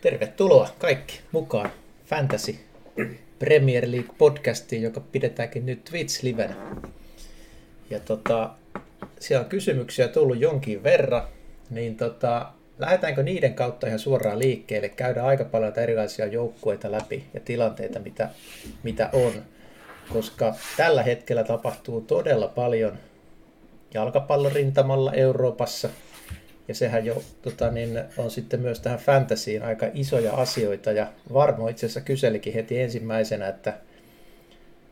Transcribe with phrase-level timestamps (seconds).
[0.00, 1.70] Tervetuloa kaikki mukaan
[2.06, 2.56] Fantasy
[3.38, 6.54] Premier League podcastiin, joka pidetäänkin nyt Twitch livenä.
[7.90, 8.50] Ja tota,
[9.18, 11.22] siellä on kysymyksiä tullut jonkin verran,
[11.70, 14.88] niin tota, lähdetäänkö niiden kautta ihan suoraan liikkeelle?
[14.88, 18.28] Käydään aika paljon erilaisia joukkueita läpi ja tilanteita, mitä,
[18.82, 19.32] mitä on.
[20.12, 22.98] Koska tällä hetkellä tapahtuu todella paljon
[23.94, 25.88] jalkapallorintamalla Euroopassa–
[26.70, 30.92] ja sehän jo tota, niin, on sitten myös tähän fantasyin aika isoja asioita.
[30.92, 33.74] Ja Varmo itse asiassa kyselikin heti ensimmäisenä, että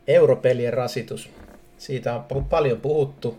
[0.08, 1.30] europelien rasitus.
[1.78, 3.38] Siitä on paljon puhuttu,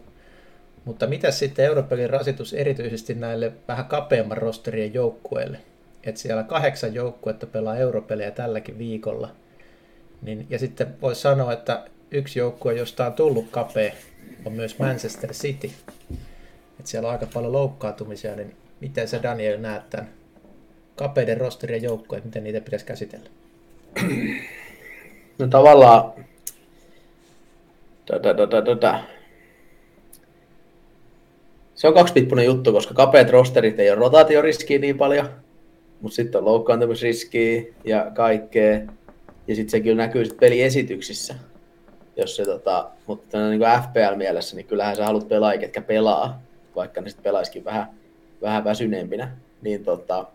[0.85, 5.57] mutta mitä sitten europelien rasitus erityisesti näille vähän kapeamman rosterien joukkueille?
[6.03, 9.31] Että siellä kahdeksan joukkuetta pelaa europelejä tälläkin viikolla.
[10.21, 13.93] Niin, ja sitten voisi sanoa, että yksi joukkue, josta on tullut kapea,
[14.45, 15.71] on myös Manchester City
[16.79, 20.09] että siellä on aika paljon loukkaantumisia, niin miten sä Daniel näet tämän
[20.95, 23.29] kapeiden rosterien joukkoja, miten niitä pitäisi käsitellä?
[25.39, 26.13] No tavallaan
[28.05, 28.99] tätä, tätä, tätä.
[31.75, 35.29] Se on kaksipippunen juttu, koska kapeat rosterit ei ole rotaatioriskiä niin paljon,
[36.01, 38.79] mutta sitten on loukkaantumisriskiä ja kaikkea.
[39.47, 41.35] Ja sitten se kyllä näkyy sit peliesityksissä.
[42.17, 46.41] Jos se, tota, mutta niin kuin FPL-mielessä, niin kyllähän sä haluat pelaajia, ketkä pelaa
[46.79, 47.87] vaikka ne sitten pelaisikin vähän,
[48.41, 49.31] vähän väsyneempinä.
[49.61, 50.27] Niin tota,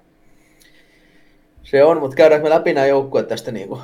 [1.62, 3.81] se on, mutta käydäänkö me läpi nämä joukkueet tästä niin kuin...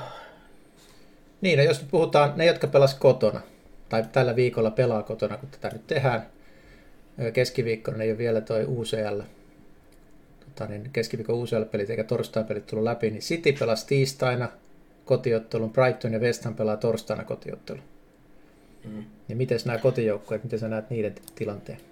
[1.40, 3.40] Niin, no jos nyt puhutaan ne, jotka pelas kotona,
[3.88, 6.26] tai tällä viikolla pelaa kotona, kun tätä nyt tehdään,
[7.32, 9.20] keskiviikkona ei ole vielä toi UCL,
[10.44, 14.48] tota, niin keskiviikon UCL-pelit eikä torstain-pelit tullut läpi, niin City pelasi tiistaina
[15.04, 17.82] kotiottelun, Brighton ja West Ham pelaa torstaina kotiottelun.
[18.84, 19.04] Mm.
[19.28, 21.89] Ja miten nämä kotijoukkueet, miten sä näet niiden tilanteen?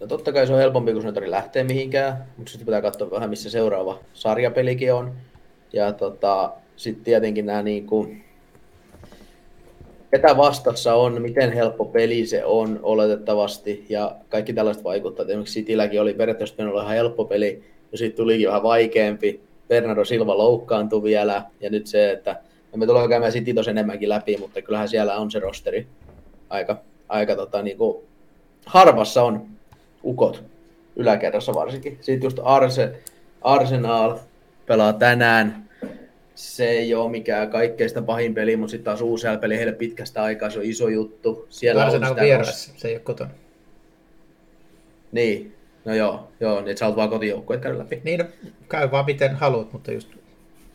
[0.00, 3.30] No totta kai se on helpompi, kun se lähtee mihinkään, mutta sitten pitää katsoa vähän,
[3.30, 5.12] missä seuraava sarjapelikin on.
[5.72, 8.24] Ja tota, sitten tietenkin nämä niin kuin,
[10.10, 15.26] ketä vastassa on, miten helppo peli se on oletettavasti, ja kaikki tällaiset vaikuttaa.
[15.26, 19.40] Esimerkiksi Cityläkin oli periaatteessa olla ihan helppo peli, ja sitten tulikin vähän vaikeampi.
[19.68, 22.40] Bernardo Silva loukkaantui vielä, ja nyt se, että
[22.72, 25.86] no me tullaan käymään City tos enemmänkin läpi, mutta kyllähän siellä on se rosteri
[26.48, 26.76] aika,
[27.08, 27.96] aika tota, niin kuin,
[28.66, 29.59] harvassa on
[30.04, 30.44] ukot
[30.96, 31.98] yläkerrassa varsinkin.
[32.00, 32.92] Sitten just Arse,
[33.42, 34.18] Arsenal
[34.66, 35.68] pelaa tänään.
[36.34, 40.50] Se ei ole mikään kaikkeista pahin peli, mutta sitten taas uusi peli heille pitkästä aikaa,
[40.50, 41.46] se on iso juttu.
[41.50, 43.30] Siellä Arsenal on vieressä, se ei ole kotona.
[45.12, 48.00] Niin, no joo, joo niin sä oot vaan kotijoukkueet käydä läpi.
[48.04, 48.24] Niin, no,
[48.68, 50.08] käy vaan miten haluat, mutta just...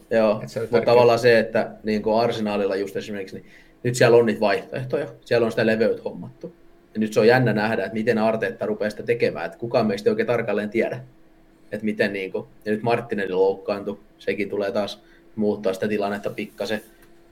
[0.09, 3.46] Joo, mutta tavallaan se, että niin kuin Arsenalilla just esimerkiksi, niin
[3.84, 6.53] nyt siellä on niitä vaihtoehtoja, siellä on sitä leveyt hommattu
[6.95, 10.09] ja nyt se on jännä nähdä, että miten Arteetta rupeaa sitä tekemään, että kukaan meistä
[10.09, 11.00] ei oikein tarkalleen tiedä,
[11.72, 15.01] että miten niin kuin, ja nyt Marttinen loukkaantui, sekin tulee taas
[15.35, 16.81] muuttaa sitä tilannetta pikkasen,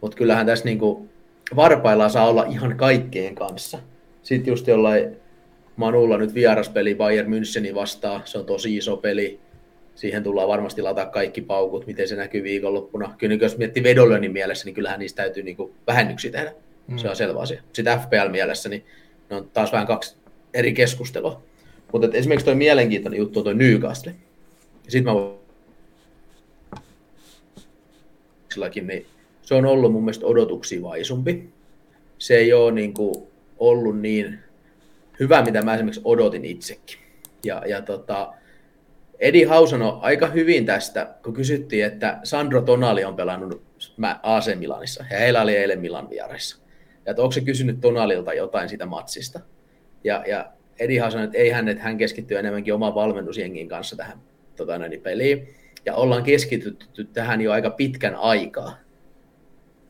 [0.01, 1.09] mutta kyllähän tässä niin kuin,
[1.55, 3.79] varpaillaan saa olla ihan kaikkien kanssa.
[4.23, 5.15] Sitten just jollain
[5.75, 9.39] Manulla nyt vieraspeli Bayern Müncheni vastaan, se on tosi iso peli,
[9.95, 13.15] siihen tullaan varmasti lataa kaikki paukut, miten se näkyy viikonloppuna.
[13.17, 16.53] Kyllä jos miettii Vedolönin mielessä, niin kyllähän niistä täytyy niin kuin vähennyksiä tehdä.
[16.87, 16.97] Mm.
[16.97, 17.61] Se on selvä asia.
[17.73, 18.85] Sitten FPL mielessä, niin
[19.33, 20.15] ne on taas vähän kaksi
[20.53, 21.43] eri keskustelua.
[21.91, 24.15] Mutta esimerkiksi tuo mielenkiintoinen juttu on tuo Newcastle.
[24.85, 25.37] Ja sit mä voin...
[28.87, 29.05] niin
[29.41, 31.49] se on ollut mun mielestä odotuksia vaisumpi.
[32.17, 33.27] Se ei ole niin kuin
[33.57, 34.39] ollut niin
[35.19, 36.97] hyvä, mitä mä esimerkiksi odotin itsekin.
[37.43, 38.33] Ja, ja tota,
[39.19, 43.63] Edi Hausan on aika hyvin tästä, kun kysyttiin, että Sandro Tonali on pelannut
[44.23, 46.62] AC Milanissa, ja heillä oli eilen Milan vieraissa
[47.05, 49.39] ja että onko se kysynyt Tonalilta jotain siitä matsista.
[50.03, 54.17] Ja, ja Edihan sanoi, että ei hän, että hän keskittyy enemmänkin oman valmennusjengin kanssa tähän
[54.55, 55.49] tota, näin, peliin.
[55.85, 58.77] Ja ollaan keskitytty tähän jo aika pitkän aikaa.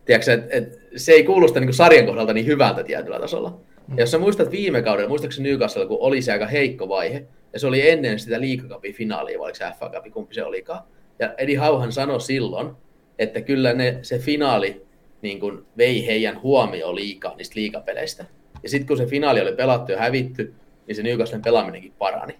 [0.05, 3.59] Tiedätkö, että, että se ei kuulosta niin sarjan kohdalta niin hyvältä tietyllä tasolla.
[3.95, 7.59] Ja jos sä muistat viime kaudella, muistaakseni Newcastle, kun oli se aika heikko vaihe, ja
[7.59, 10.83] se oli ennen sitä liikakapin finaalia, vai oliko se FA Cup, kumpi se olikaan.
[11.19, 12.71] Ja Eddie Hauhan sanoi silloin,
[13.19, 14.85] että kyllä ne, se finaali
[15.23, 18.25] niin kuin vei heidän huomioon liikaa niistä liikapeleistä.
[18.63, 20.53] Ja sitten kun se finaali oli pelattu ja hävitty,
[20.87, 22.35] niin se Newcastlen pelaaminenkin parani.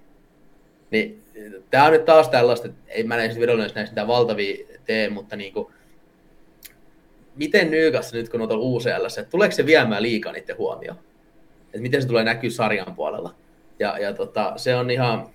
[0.92, 1.24] Niin
[1.70, 5.54] tämä on nyt taas tällaista, että ei mä näistä vedollisesti näistä valtavia tee, mutta niin
[5.54, 5.68] kuin,
[7.36, 10.98] miten Newcastle nyt kun on UCL, että tuleeko se viemään liikaa niiden huomioon?
[11.66, 13.36] Että miten se tulee näkyä sarjan puolella?
[13.80, 15.30] Ja, ja tota, se on ihan,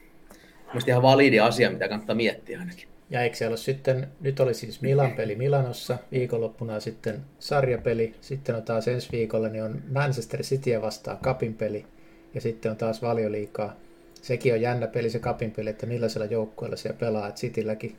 [0.86, 2.87] ihan validi asia, mitä kannattaa miettiä ainakin.
[3.10, 8.54] Ja eikö siellä ole sitten, nyt oli siis Milan peli Milanossa, viikonloppuna sitten sarjapeli, sitten
[8.54, 11.86] on taas ensi viikolla, niin on Manchester Cityä vastaan kapin peli,
[12.34, 13.76] ja sitten on taas valioliikaa.
[14.22, 17.96] Sekin on jännä peli se kapin peli, että millaisella joukkueella siellä pelaa, että Citylläkin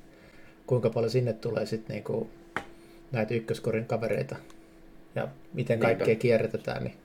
[0.67, 2.29] kuinka paljon sinne tulee sitten niinku
[3.11, 4.35] näitä ykköskorin kavereita
[5.15, 6.21] ja miten kaikkea Niinpä.
[6.21, 6.95] kierrätetään, niin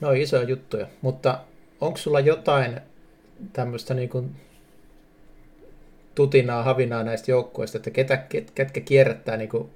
[0.00, 0.86] ne on isoja juttuja.
[1.02, 1.40] Mutta
[1.80, 2.80] onko sulla jotain
[3.52, 4.24] tämmöistä niinku
[6.14, 9.70] tutinaa, havinaa näistä joukkueista, että ketä, ket, ketkä kierrättää niinku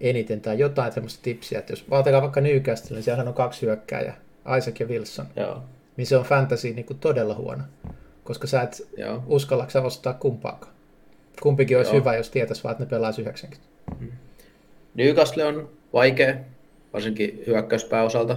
[0.00, 4.20] eniten tai jotain semmoista tipsiä, että jos vaatakaa vaikka Newcastle, niin siellä on kaksi hyökkääjää,
[4.58, 5.62] Isaac ja Wilson, Joo.
[5.96, 7.62] niin se on fantasy niin kuin todella huono,
[8.24, 9.22] koska sä et Joo.
[9.26, 10.72] uskallaksa ostaa kumpaakaan.
[11.42, 12.00] Kumpikin olisi Joo.
[12.00, 13.68] hyvä, jos tietäisi vaan, että ne pelaisi 90.
[14.00, 14.08] Mm.
[14.94, 16.34] Newcastle on vaikea,
[16.92, 18.36] varsinkin hyökkäyspääosalta.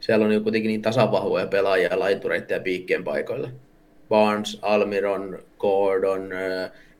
[0.00, 3.50] Siellä on kuitenkin niin tasavahvoja pelaajia laitureiden ja piikkien paikoille.
[4.08, 6.30] Barnes, Almiron, Gordon.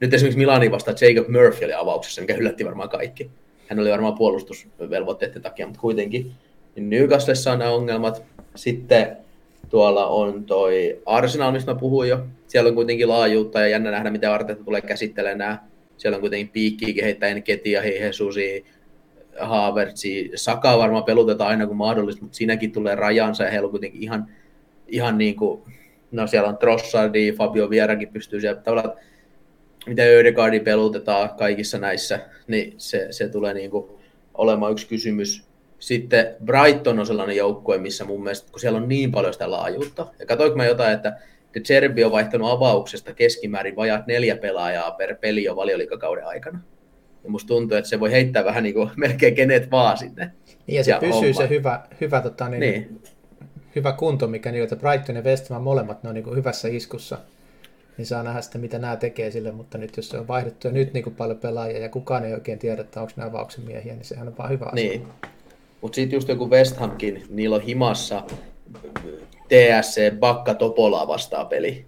[0.00, 3.30] Nyt esimerkiksi Milani vasta Jacob Murphy oli avauksessa, mikä yllätti varmaan kaikki.
[3.68, 6.32] Hän oli varmaan puolustusvelvoitteiden takia, mutta kuitenkin.
[6.76, 8.22] Niin Newcastlessa on nämä ongelmat.
[8.54, 9.16] Sitten
[9.68, 12.26] tuolla on toi Arsenal, mistä mä puhuin jo.
[12.46, 15.58] Siellä on kuitenkin laajuutta ja jännä nähdä, miten Arteta tulee käsittelemään nämä.
[15.96, 18.64] Siellä on kuitenkin piikkiä kehittäjän Ketia, Jesusi,
[19.40, 24.02] Havertzi, Saka varmaan pelutetaan aina kun mahdollista, mutta siinäkin tulee rajansa ja heillä on kuitenkin
[24.02, 24.26] ihan,
[24.88, 25.62] ihan niin kuin,
[26.10, 28.96] no siellä on Trossardi, Fabio Vierakin pystyy siellä tavallaan,
[29.86, 33.90] miten Ödegaardi pelutetaan kaikissa näissä, niin se, se tulee niin kuin
[34.34, 35.44] olemaan yksi kysymys.
[35.78, 40.06] Sitten Brighton on sellainen joukkue, missä mun mielestä, kun siellä on niin paljon sitä laajuutta,
[40.18, 41.16] ja katsoinko mä jotain, että
[41.54, 46.60] De Cerbi on vaihtanut avauksesta keskimäärin vajaat neljä pelaajaa per peli jo valioliikakauden aikana.
[47.24, 50.30] Ja musta tuntuu, että se voi heittää vähän niin kuin melkein kenet vaan sinne.
[50.66, 51.32] Niin ja se ja pysyy homma.
[51.32, 53.00] se hyvä, hyvä, tota, niin, niin.
[53.76, 57.18] Hyvä kunto, mikä että Brighton ja West Ham molemmat ne on niin hyvässä iskussa.
[57.98, 60.72] Niin saa nähdä sitten, mitä nämä tekee sille, mutta nyt jos se on vaihdettu ja
[60.72, 63.94] nyt niin kuin paljon pelaajia ja kukaan ei oikein tiedä, että onko nämä avauksen miehiä,
[63.94, 64.88] niin sehän on vaan hyvä asia.
[64.88, 65.06] Niin.
[65.80, 68.22] Mutta sitten just joku West Hamkin, niillä on himassa
[69.48, 71.84] TSC Bakka Topolaa vastaa peli.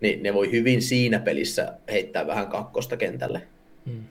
[0.00, 3.42] Niin ne voi hyvin siinä pelissä heittää vähän kakkosta kentälle.
[3.86, 4.04] Hmm.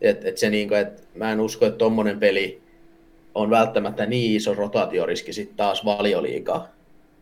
[0.00, 2.61] Et, et se niinku, et mä en usko, että tommonen peli
[3.34, 6.68] on välttämättä niin iso rotaatioriski sitten taas valioliikaa,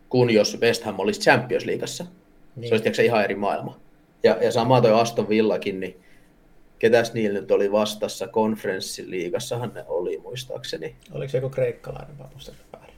[0.09, 2.05] kun jos West Ham olisi Champions Leagueassa.
[2.55, 2.69] Niin.
[2.69, 3.79] Se olisi ihan eri maailma.
[4.23, 6.01] Ja, ja sama toi Aston Villakin, niin
[6.79, 10.95] ketäs niillä nyt oli vastassa konferenssiliigassahan ne oli muistaakseni.
[11.11, 12.27] Oliko se joku kreikkalainen, vai
[12.73, 12.95] väärin?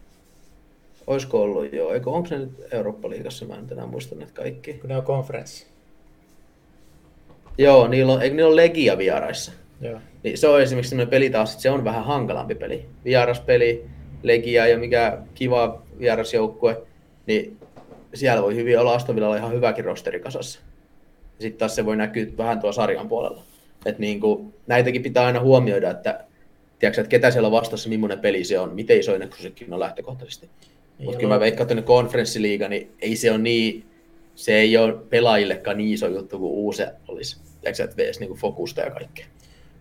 [1.07, 1.93] Olisiko ollut, joo.
[1.93, 3.45] Eikö, onko se nyt Eurooppa-liigassa?
[3.45, 4.73] Mä en enää muista näitä kaikki.
[4.73, 5.65] Kun ne on konferenssi.
[7.57, 9.51] Joo, niillä on, eikö niillä ole Legia vieraissa?
[9.81, 9.99] Joo.
[10.23, 12.85] Niin se on esimerkiksi sellainen peli taas, että se on vähän hankalampi peli.
[13.05, 13.85] Vieraspeli,
[14.23, 16.81] Legia ja mikä kiva vierasjoukkue,
[17.25, 17.57] niin
[18.13, 20.59] siellä voi hyvin olla Aston Villalla ihan hyväkin rosteri kasassa.
[21.39, 23.43] Sitten taas se voi näkyä vähän tuolla sarjan puolella.
[23.85, 26.25] Et niin kuin, näitäkin pitää aina huomioida, että,
[26.79, 29.11] tiedätkö, että ketä siellä on vastassa, millainen peli se on, miten iso
[29.41, 30.49] sekin on lähtökohtaisesti.
[30.97, 33.85] Mutta kyllä mä veikkaan, että konferenssiliiga, niin ei se ole niin,
[34.35, 37.37] se ei ole pelaajillekaan niin iso juttu kuin uusi olisi.
[37.61, 39.25] Tiedätkö, että veisi niin fokusta ja kaikkea.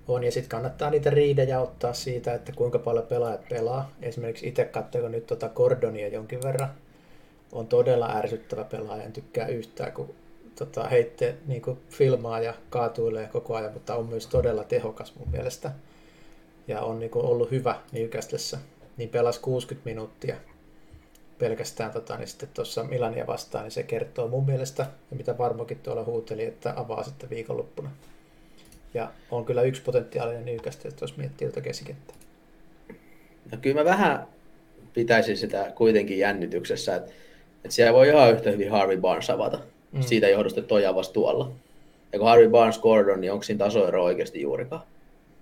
[0.08, 3.92] On, ja sitten kannattaa niitä riidejä ottaa siitä, että kuinka paljon pelaajat pelaa.
[4.02, 6.68] Esimerkiksi itse katsoin nyt tuota Gordonia jonkin verran.
[7.52, 10.14] On todella ärsyttävä pelaaja, en tykkää yhtään, kun
[10.56, 15.72] tota, heitte niin filmaa ja kaatuilee koko ajan, mutta on myös todella tehokas mun mielestä.
[16.68, 18.58] Ja on niin kuin, ollut hyvä Newcastlessa.
[18.96, 20.36] Niin pelas 60 minuuttia
[21.38, 25.78] pelkästään tota, niin sitten tuossa Milania vastaan, niin se kertoo mun mielestä, ja mitä varmokin
[25.78, 27.90] tuolla huuteli, että avaa sitten viikonloppuna.
[28.94, 32.16] Ja on kyllä yksi potentiaalinen Newcastle, jos miettii tuota keskikenttää.
[33.52, 34.26] No kyllä mä vähän
[34.94, 37.12] pitäisin sitä kuitenkin jännityksessä, että,
[37.56, 39.58] että siellä voi ihan yhtä hyvin Harvey Barnes avata
[39.92, 40.02] mm.
[40.02, 41.52] siitä johdosta, että toi avasi tuolla.
[42.12, 44.82] Ja kun Harvey Barnes Gordon, niin onko siinä tasoero oikeasti juurikaan?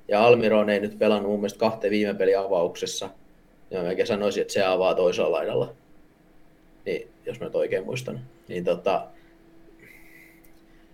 [0.09, 3.11] Ja Almiron ei nyt pelannut mun mielestä kahteen viime peli avauksessa.
[3.71, 5.75] Ja mä sanoisin, että se avaa toisella laidalla.
[6.87, 8.21] Niin, jos mä nyt oikein muistan.
[8.49, 9.07] Niin tota,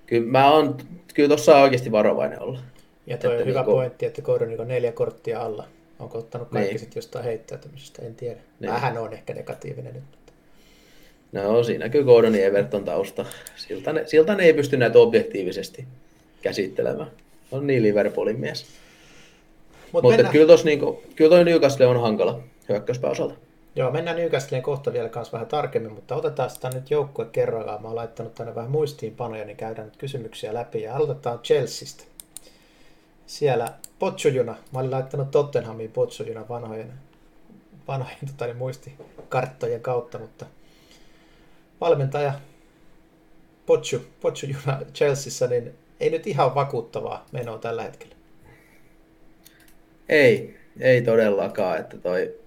[0.07, 0.77] kyllä mä oon,
[1.15, 2.59] kyllä tuossa on oikeasti varovainen olla.
[3.07, 5.65] Ja tuo on hyvä niin pointti, että Gordon on neljä korttia alla.
[5.99, 6.79] Onko ottanut kaikki niin.
[6.79, 8.41] sitten jostain heittäytymisestä, en tiedä.
[8.61, 8.73] Niin.
[8.73, 10.03] Vähän on ehkä negatiivinen nyt.
[11.33, 13.27] No siinä kyllä Gordonin Everton tausta.
[13.57, 15.87] Siltä ne, siltä ne ei pysty näitä objektiivisesti
[16.43, 17.11] käsittelemään.
[17.53, 18.67] On niin Liverpoolin mies.
[19.93, 20.33] Mut Mutta mennään...
[20.33, 23.35] kyllä, tos niinku, kyllä toi Newcastle on hankala hyökkäyspääosalta.
[23.77, 27.83] Joo, mennään Newcastleen kohta vielä kanssa vähän tarkemmin, mutta otetaan sitä nyt joukkue kerrallaan.
[27.83, 30.83] Mä oon laittanut tänne vähän muistiinpanoja, niin käydään nyt kysymyksiä läpi.
[30.83, 32.05] Ja aloitetaan Chelseastä.
[33.27, 34.57] Siellä Potsojuna.
[34.73, 36.93] Mä olin laittanut Tottenhamiin Potsojuna vanhojen,
[37.89, 40.47] vanhojen tota, niin muistikarttojen kautta, mutta
[41.81, 42.33] valmentaja
[43.67, 48.15] Potsu, Potsojuna Chelseassa, niin ei nyt ihan vakuuttavaa menoa tällä hetkellä.
[50.09, 52.46] Ei, ei todellakaan, että toi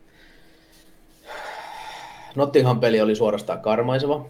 [2.36, 4.25] Nottingham peli oli suorastaan karmaiseva.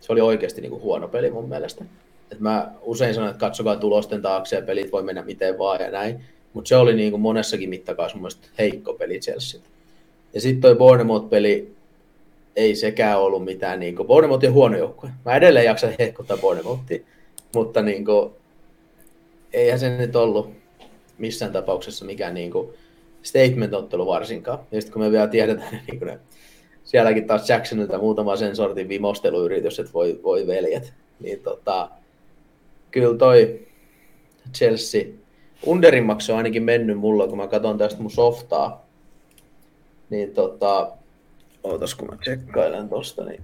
[0.00, 1.84] Se oli oikeasti niin kuin huono peli mun mielestä.
[2.32, 5.90] Et mä usein sanon, että katsokaa tulosten taakse ja pelit voi mennä miten vaan ja
[5.90, 6.24] näin.
[6.52, 9.60] Mutta se oli niin kuin monessakin mittakaavassa mun mielestä heikko peli Chelsea.
[10.34, 11.74] Ja sitten toi Bournemouth-peli,
[12.56, 13.80] ei sekään ollut mitään.
[13.80, 15.10] Niin kuin, Bournemouth on huono joukkue.
[15.24, 17.00] Mä edelleen jaksan hehkuttaa Bournemouthia,
[17.54, 18.30] mutta niin kuin,
[19.52, 20.50] eihän se nyt ollut
[21.18, 22.68] missään tapauksessa mikään niin kuin
[23.22, 24.58] statement-ottelu varsinkaan.
[24.72, 26.18] Ja sitten kun me vielä tiedetään, niin kuin ne,
[26.90, 31.90] sielläkin taas Jacksonilta muutama sen sortin vimosteluyritys, että voi, voi veljet, niin tota,
[32.90, 33.66] kyllä toi
[34.54, 35.04] Chelsea,
[35.66, 38.86] underimmaksi on ainakin mennyt mulla, kun mä katson tästä mun softaa,
[40.10, 40.92] niin tota,
[41.62, 43.42] ootas kun mä tsekkailen tosta, niin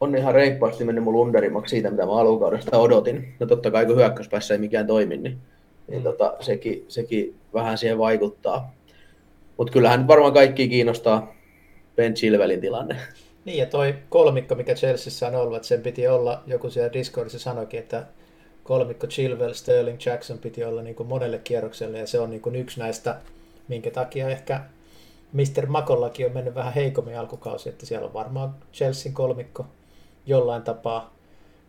[0.00, 3.34] on ihan reippaasti mennyt mun underimmaksi siitä, mitä mä alukaudesta odotin.
[3.40, 5.38] No totta kai kun hyökkäyspäässä ei mikään toimi, niin,
[5.88, 8.74] niin tota, sekin, sekin vähän siihen vaikuttaa.
[9.56, 11.36] Mutta kyllähän nyt varmaan kaikki kiinnostaa
[11.96, 12.96] Ben Chilvelin tilanne.
[13.44, 17.38] Niin ja toi kolmikko, mikä Chelseassa on ollut, että sen piti olla, joku siellä Discordissa
[17.38, 18.06] sanoikin, että
[18.64, 22.56] kolmikko Chilwell, Sterling, Jackson piti olla niin kuin monelle kierrokselle ja se on niin kuin
[22.56, 23.16] yksi näistä,
[23.68, 24.60] minkä takia ehkä
[25.32, 25.66] Mr.
[25.66, 29.66] Makollakin on mennyt vähän heikommin alkukausi, että siellä on varmaan Chelsean kolmikko
[30.26, 31.14] jollain tapaa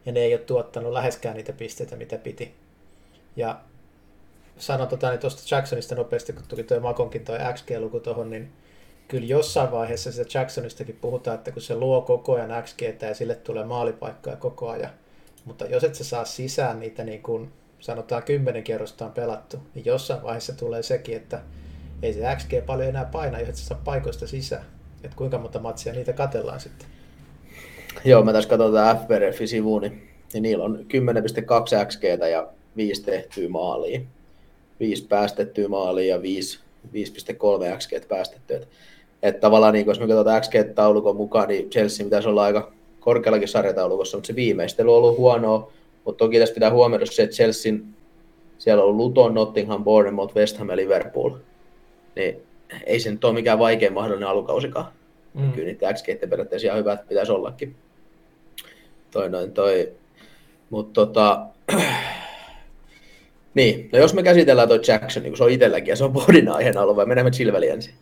[0.06, 2.54] ja ne ei ole tuottanut läheskään niitä pisteitä, mitä piti.
[3.36, 3.60] Ja
[4.58, 8.52] sanon tota, niin tuosta Jacksonista nopeasti, kun tuli tuo Makonkin tuo XG-luku tuohon, niin
[9.08, 13.36] kyllä jossain vaiheessa sitä Jacksonistakin puhutaan, että kun se luo koko ajan XG ja sille
[13.36, 14.92] tulee maalipaikkaa koko ajan,
[15.46, 19.86] mutta jos et sä saa sisään niitä niin kuin sanotaan kymmenen kierrosta on pelattu, niin
[19.86, 21.42] jossain vaiheessa tulee sekin, että
[22.02, 24.66] ei se XG paljon enää paina, jos et sä saa paikoista sisään.
[25.04, 26.88] Että kuinka monta matsia niitä katellaan sitten.
[28.06, 30.86] Joo, mä tässä katson tätä FPRF-sivuun, niin, niin niillä on
[31.82, 32.48] 10,2 XG ja
[32.78, 34.02] 5 tehtyä maalia.
[34.80, 36.60] 5 päästettyä maalia ja 5,
[36.94, 38.60] 5,3 XG päästettyä.
[39.24, 43.48] Että et tavallaan niin, jos me katsotaan XG-taulukon mukaan, niin Chelsea pitäisi olla aika korkeallakin
[43.48, 45.72] sarjataulukossa, mutta se viimeistely on ollut huonoa.
[46.06, 47.74] Mutta toki tässä pitää huomioida se, että Chelsea,
[48.58, 51.32] siellä on Luton, Nottingham, Bournemouth, West Ham ja Liverpool.
[52.16, 52.38] Niin
[52.86, 54.86] ei se nyt ole mikään vaikein mahdollinen alukausikaan.
[55.34, 55.52] Mm.
[55.52, 57.76] Kyllä niitä XG periaatteessa ihan hyvät pitäisi ollakin.
[59.12, 59.92] Toi noin toi.
[60.70, 61.46] Mutta tota,
[63.54, 66.14] niin, no jos me käsitellään toi Jackson, niin kun se on itselläkin ja se on
[66.14, 67.94] pohdin aiheena ollut, vai mennään Chilveli ensin?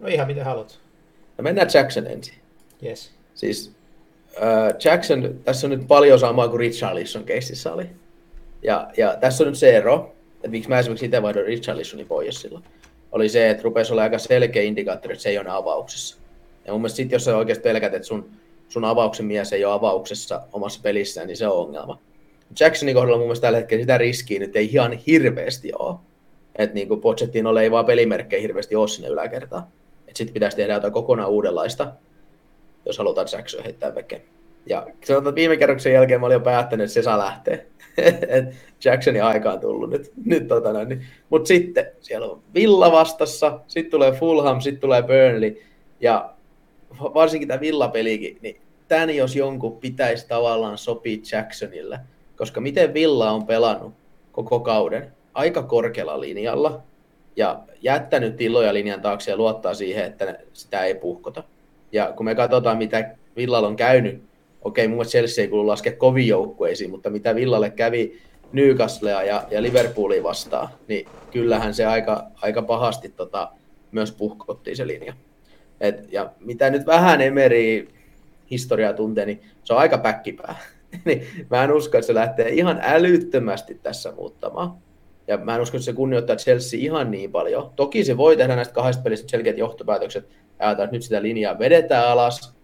[0.00, 0.78] No ihan miten haluat.
[1.38, 2.34] No mennään Jackson ensin.
[2.84, 3.10] Yes.
[3.34, 3.72] Siis
[4.42, 7.86] äh, Jackson, tässä on nyt paljon samaa kuin Richarlison keississä oli.
[8.62, 12.40] Ja, ja tässä on nyt se ero, että miksi mä esimerkiksi itse vaihdoin Richarlisonin pois
[12.40, 12.64] silloin,
[13.12, 16.16] oli se, että rupesi olla aika selkeä indikaattori, että se ei ole avauksessa.
[16.66, 18.30] Ja mun mielestä sit, jos sä oikeasti pelkät, että sun,
[18.68, 21.98] sun avauksen mies ei ole avauksessa omassa pelissään, niin se on ongelma.
[22.60, 25.96] Jacksonin kohdalla mun mielestä tällä hetkellä sitä riskiä nyt ei ihan hirveästi ole.
[26.56, 29.64] Että niin kuin Pochettinolle ei vaan pelimerkkejä hirveästi ole sinne yläkertaan.
[30.10, 31.92] Että sitten pitäisi tehdä jotain kokonaan uudenlaista,
[32.86, 34.22] jos halutaan Jackson heittää veke.
[34.66, 37.58] Ja sanotaan, että viime kerroksen jälkeen mä olin jo päättänyt, että se saa lähteä.
[38.84, 40.12] Jacksonin aika on tullut nyt.
[40.24, 40.84] nyt tota.
[40.84, 41.06] Niin.
[41.30, 45.62] Mutta sitten siellä on Villa vastassa, sitten tulee Fulham, sitten tulee Burnley.
[46.00, 46.34] Ja
[47.00, 52.00] varsinkin tämä Villa-pelikin, niin tämän jos jonkun pitäisi tavallaan sopia Jacksonille.
[52.36, 53.92] Koska miten Villa on pelannut
[54.32, 56.82] koko kauden aika korkealla linjalla,
[57.40, 61.42] ja jättänyt tilloja linjan taakse ja luottaa siihen, että sitä ei puhkota.
[61.92, 64.22] Ja kun me katsotaan, mitä Villalla on käynyt,
[64.62, 68.20] okei, mun mielestä Chelsea ei kuulu laskea kovin joukkueisiin, mutta mitä Villalle kävi
[68.52, 73.52] Newcastlea ja, ja Liverpoolia vastaan, niin kyllähän se aika, aika pahasti tota,
[73.92, 75.14] myös puhkottiin se linja.
[75.80, 77.88] Et, ja mitä nyt vähän Emeri
[78.50, 80.54] historiaa tuntee, niin se on aika päkkipää.
[81.04, 84.74] niin mä en usko, että se lähtee ihan älyttömästi tässä muuttamaan.
[85.30, 87.70] Ja mä en usko, että se kunnioittaa Chelsea ihan niin paljon.
[87.76, 90.28] Toki se voi tehdä näistä kahdesta pelistä selkeät johtopäätökset.
[90.72, 92.54] Että nyt sitä linjaa vedetään alas.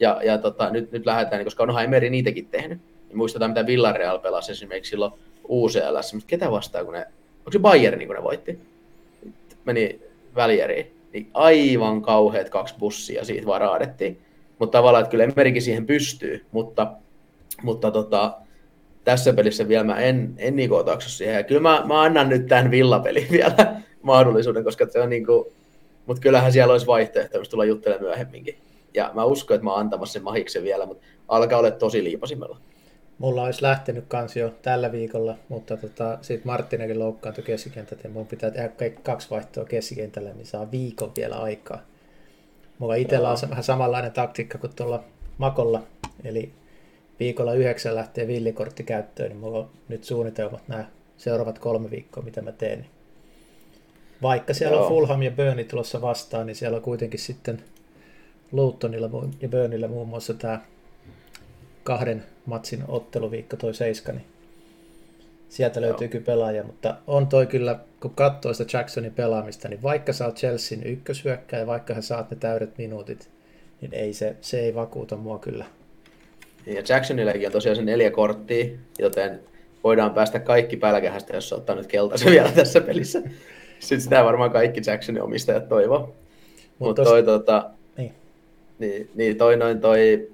[0.00, 2.78] Ja, ja tota, nyt, nyt lähdetään, niin koska onhan Emery niitäkin tehnyt.
[3.08, 5.12] Niin muistetaan, mitä Villarreal pelasi esimerkiksi silloin
[5.48, 5.96] UCL.
[6.12, 7.06] Mutta ketä vastaa, kun ne...
[7.38, 8.58] Onko se Bayern, niin kun ne voitti?
[9.64, 10.00] Meni
[10.34, 10.94] välieriin.
[11.12, 14.20] Niin aivan kauheat kaksi bussia siitä vaan raadettiin.
[14.58, 16.46] Mutta tavallaan, että kyllä Emerikin siihen pystyy.
[16.52, 16.92] Mutta,
[17.62, 18.32] mutta tota,
[19.04, 21.34] tässä pelissä vielä mä en, en niin otaksu siihen.
[21.34, 23.54] Ja kyllä mä, mä annan nyt tämän villapelin vielä
[24.02, 25.44] mahdollisuuden, koska se on niin kuin,
[26.06, 28.58] mutta kyllähän siellä olisi vaihtoehto, jos tulla juttelemaan myöhemminkin.
[28.94, 32.58] Ja mä uskon, että mä oon antamassa sen mahiksen vielä, mutta alkaa olla tosi liipasimella.
[33.18, 38.26] Mulla olisi lähtenyt kans jo tällä viikolla, mutta tota, sitten Marttinakin loukkaantui keskikentät ja mun
[38.26, 38.70] pitää tehdä
[39.02, 41.82] kaksi vaihtoa keskikentällä, niin saa viikon vielä aikaa.
[42.78, 45.04] Mulla itsellä on vähän samanlainen taktiikka kuin tuolla
[45.38, 45.82] Makolla,
[46.24, 46.52] eli
[47.20, 50.84] viikolla yhdeksän lähtee villikortti käyttöön, niin mulla on nyt suunnitelmat nämä
[51.16, 52.86] seuraavat kolme viikkoa, mitä mä teen.
[54.22, 54.82] Vaikka siellä Joo.
[54.82, 57.62] on Fulham ja Burnley tulossa vastaan, niin siellä on kuitenkin sitten
[58.52, 60.60] Lutonilla ja Burnilla muun muassa tämä
[61.84, 64.24] kahden matsin otteluviikko toi seiska, niin
[65.48, 70.12] sieltä löytyy kyllä pelaajia, mutta on toi kyllä, kun katsoo sitä Jacksonin pelaamista, niin vaikka
[70.12, 73.30] sä oot Chelsean ykköshyökkäjä, vaikka hän saat ne täydet minuutit,
[73.80, 75.64] niin ei se, se ei vakuuta mua kyllä.
[76.66, 78.66] Ja Jacksonillakin on tosiaan se neljä korttia,
[78.98, 79.40] joten
[79.84, 83.22] voidaan päästä kaikki pälkähästä, jos ottaa nyt keltaisen vielä tässä pelissä.
[83.78, 86.14] Sitten sitä varmaan kaikki Jacksonin omistajat toivoo.
[86.78, 88.12] Mutta Mut toi, tota, niin.
[88.78, 90.28] Niin, niin toi noin toi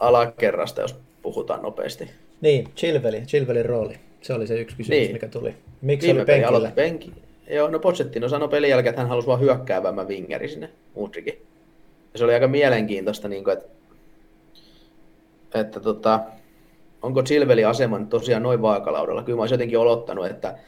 [0.00, 2.10] alakerrasta, jos puhutaan nopeasti.
[2.40, 3.94] Niin, Chilveli, Chilvelin rooli.
[4.22, 5.12] Se oli se yksi kysymys, niin.
[5.12, 5.54] mikä tuli.
[5.80, 6.72] Miksi Viime oli penkillä?
[6.74, 7.12] Penki.
[7.50, 11.34] Joo, no Pochettino sanoi pelin jälkeen, että hän halusi vaan hyökkäävämmän vingeri sinne Mudrikin.
[12.12, 13.68] Ja se oli aika mielenkiintoista, niin kuin, että,
[15.54, 16.20] että tota,
[17.02, 19.22] onko Chilveli asema nyt tosiaan noin vaakalaudalla.
[19.22, 20.58] Kyllä mä olisin jotenkin olottanut, että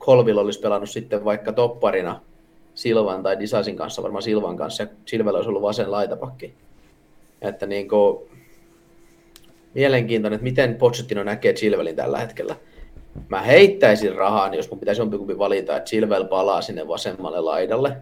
[0.00, 2.20] Colville olisi pelannut sitten vaikka topparina
[2.74, 6.54] Silvan tai Disasin kanssa, varmaan Silvan kanssa, ja Chilvel olisi ollut vasen laitapakki.
[7.42, 8.18] Että niin kuin,
[9.74, 12.56] mielenkiintoinen, että miten Pochettino näkee Chilvelin tällä hetkellä.
[13.28, 17.96] Mä heittäisin rahaa, niin jos mun pitäisi jompikumpi valita, että Chilvel palaa sinne vasemmalle laidalle.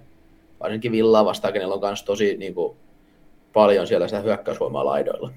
[0.61, 2.77] Varsinkin Villaa vastaan, kenellä on myös tosi niin kuin,
[3.53, 5.31] paljon siellä sitä hyökkäysvoimaa laidoilla.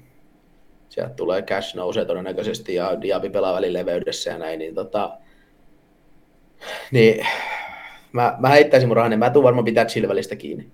[0.98, 5.18] Sieltä tulee cash nousee todennäköisesti ja Diaby pelaa välin leveydessä ja näin, niin tota,
[6.90, 7.26] niin
[8.12, 10.68] mä, mä heittäisin mun rahan, niin mä tuun varmaan pitää Chilvelistä kiinni.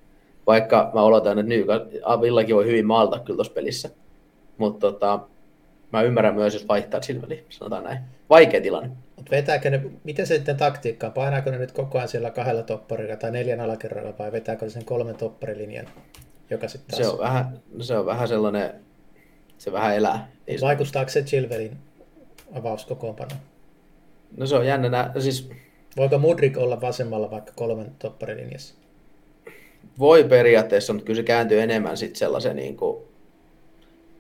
[0.47, 3.91] Vaikka mä oletan, että Villakin voi hyvin maalta kyllä tuossa pelissä.
[4.59, 5.21] Mutta tota,
[5.93, 7.99] mä ymmärrän myös, jos vaihtaa Chilveli, sanotaan näin.
[8.31, 8.91] Vaikea tilanne.
[9.17, 11.11] Mut vetääkö ne, miten se sitten taktiikkaa?
[11.11, 14.85] Painaako ne nyt koko ajan siellä kahdella topparilla tai neljän alakerralla vai vetääkö ne sen
[14.85, 15.87] kolmen topparilinjan?
[16.51, 17.09] Joka sitten taas...
[17.09, 18.75] se, on vähän, se on vähän sellainen,
[19.65, 20.29] se vähän elää.
[20.61, 21.77] Vaikuttaako se Chilvelin
[22.53, 23.35] avauskokoonpano?
[24.37, 24.89] No se on jännä.
[24.89, 25.51] Nää, siis...
[25.97, 28.75] Voiko Mudrik olla vasemmalla vaikka kolmen topparilinjassa?
[29.99, 33.05] Voi periaatteessa, mutta kyllä se kääntyy enemmän sitten sellaisen niin kuin,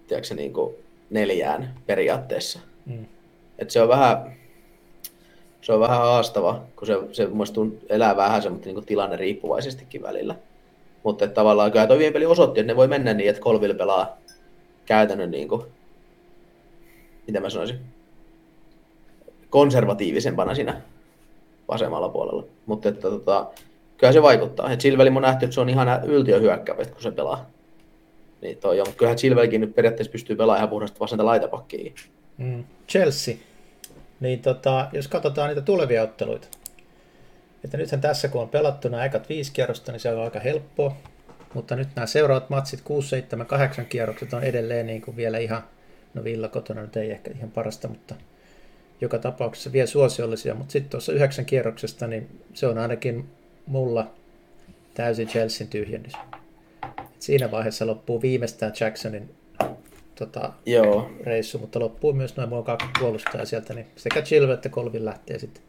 [0.09, 0.75] tiedätkö, niin kuin
[1.11, 2.59] neljään periaatteessa.
[2.87, 3.07] Mm.
[3.59, 4.37] Et se on vähän,
[5.61, 10.03] se on vähän haastava, kun se, se mun elää vähän se, mutta niin tilanne riippuvaisestikin
[10.03, 10.35] välillä.
[11.03, 14.18] Mutta tavallaan kyllä toi peli osoitti, että ne voi mennä niin, että Colville pelaa
[14.87, 15.62] käytännön niin kuin,
[17.27, 17.81] mitä mä sanoisin,
[19.51, 20.81] konservatiivisempana siinä
[21.68, 22.44] vasemmalla puolella.
[22.66, 23.47] Mutta että tota,
[23.97, 24.73] kyllä se vaikuttaa.
[24.73, 27.51] Et Silveli on nähty, että se on ihan yltiöhyökkävä, kun se pelaa.
[28.40, 31.92] Niin toi on, kyllähän Silvelkin nyt periaatteessa pystyy pelaamaan ihan puhdasta vasenta laitapakkia.
[32.38, 32.64] Mm.
[32.88, 33.35] Chelsea.
[34.20, 36.49] Niin tota, jos katsotaan niitä tulevia otteluita.
[37.64, 40.97] Että nythän tässä kun on pelattu nämä ekat viisi kierrosta, niin se on aika helppoa.
[41.55, 45.64] Mutta nyt nämä seuraavat matsit, 6, 7, 8 kierrokset on edelleen niin kuin vielä ihan,
[46.14, 48.14] no Villa kotona nyt ei ehkä ihan parasta, mutta
[49.01, 50.55] joka tapauksessa vielä suosiollisia.
[50.55, 53.29] Mutta sitten tuossa yhdeksän kierroksesta, niin se on ainakin
[53.67, 54.11] mulla
[54.95, 56.12] täysin Chelsean tyhjennys
[57.25, 59.31] siinä vaiheessa loppuu viimeistään Jacksonin
[60.14, 61.11] tota, Joo.
[61.21, 65.38] reissu, mutta loppuu myös noin muun kaksi puolustajaa sieltä, niin sekä Chilve että Kolvin lähtee
[65.38, 65.62] sitten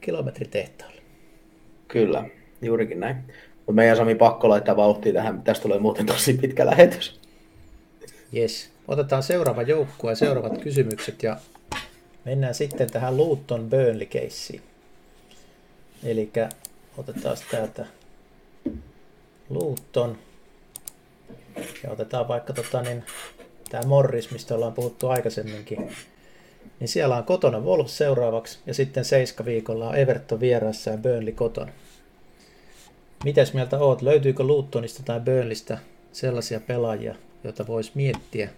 [0.00, 1.00] kilometritehtaalle.
[1.88, 2.24] Kyllä,
[2.62, 3.16] juurikin näin.
[3.70, 7.20] Mutta meidän Sami pakko laittaa vauhtia tähän, tästä tulee muuten tosi pitkä lähetys.
[8.36, 8.70] Yes.
[8.88, 11.36] Otetaan seuraava joukkue ja seuraavat kysymykset ja
[12.24, 14.62] mennään sitten tähän Luton Burnley keissiin.
[16.04, 16.30] Eli
[16.98, 17.86] otetaan täältä
[19.50, 20.18] Luton
[21.82, 23.04] ja otetaan vaikka tota, niin,
[23.70, 25.96] tämä Morris, mistä ollaan puhuttu aikaisemminkin.
[26.80, 31.32] Niin siellä on kotona Wolves seuraavaksi ja sitten seiska viikolla on Everton vieressä ja Burnley
[31.32, 31.72] kotona.
[33.24, 34.02] Mitäs mieltä oot?
[34.02, 35.78] Löytyykö Lutonista tai Burnleystä
[36.12, 38.48] sellaisia pelaajia, joita voisi miettiä?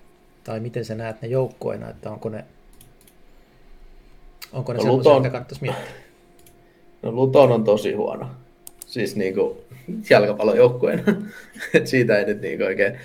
[0.44, 2.44] Tai miten sä näet ne joukkoina, että onko ne,
[4.52, 5.22] onko ne no, sellaisia, Luton...
[5.22, 5.94] kannattaisi miettiä?
[7.02, 8.30] No Luton on tosi huono.
[8.86, 9.58] Siis niin kuin
[10.10, 11.02] jalkapallojoukkueena.
[11.74, 12.98] Et siitä ei nyt niin oikein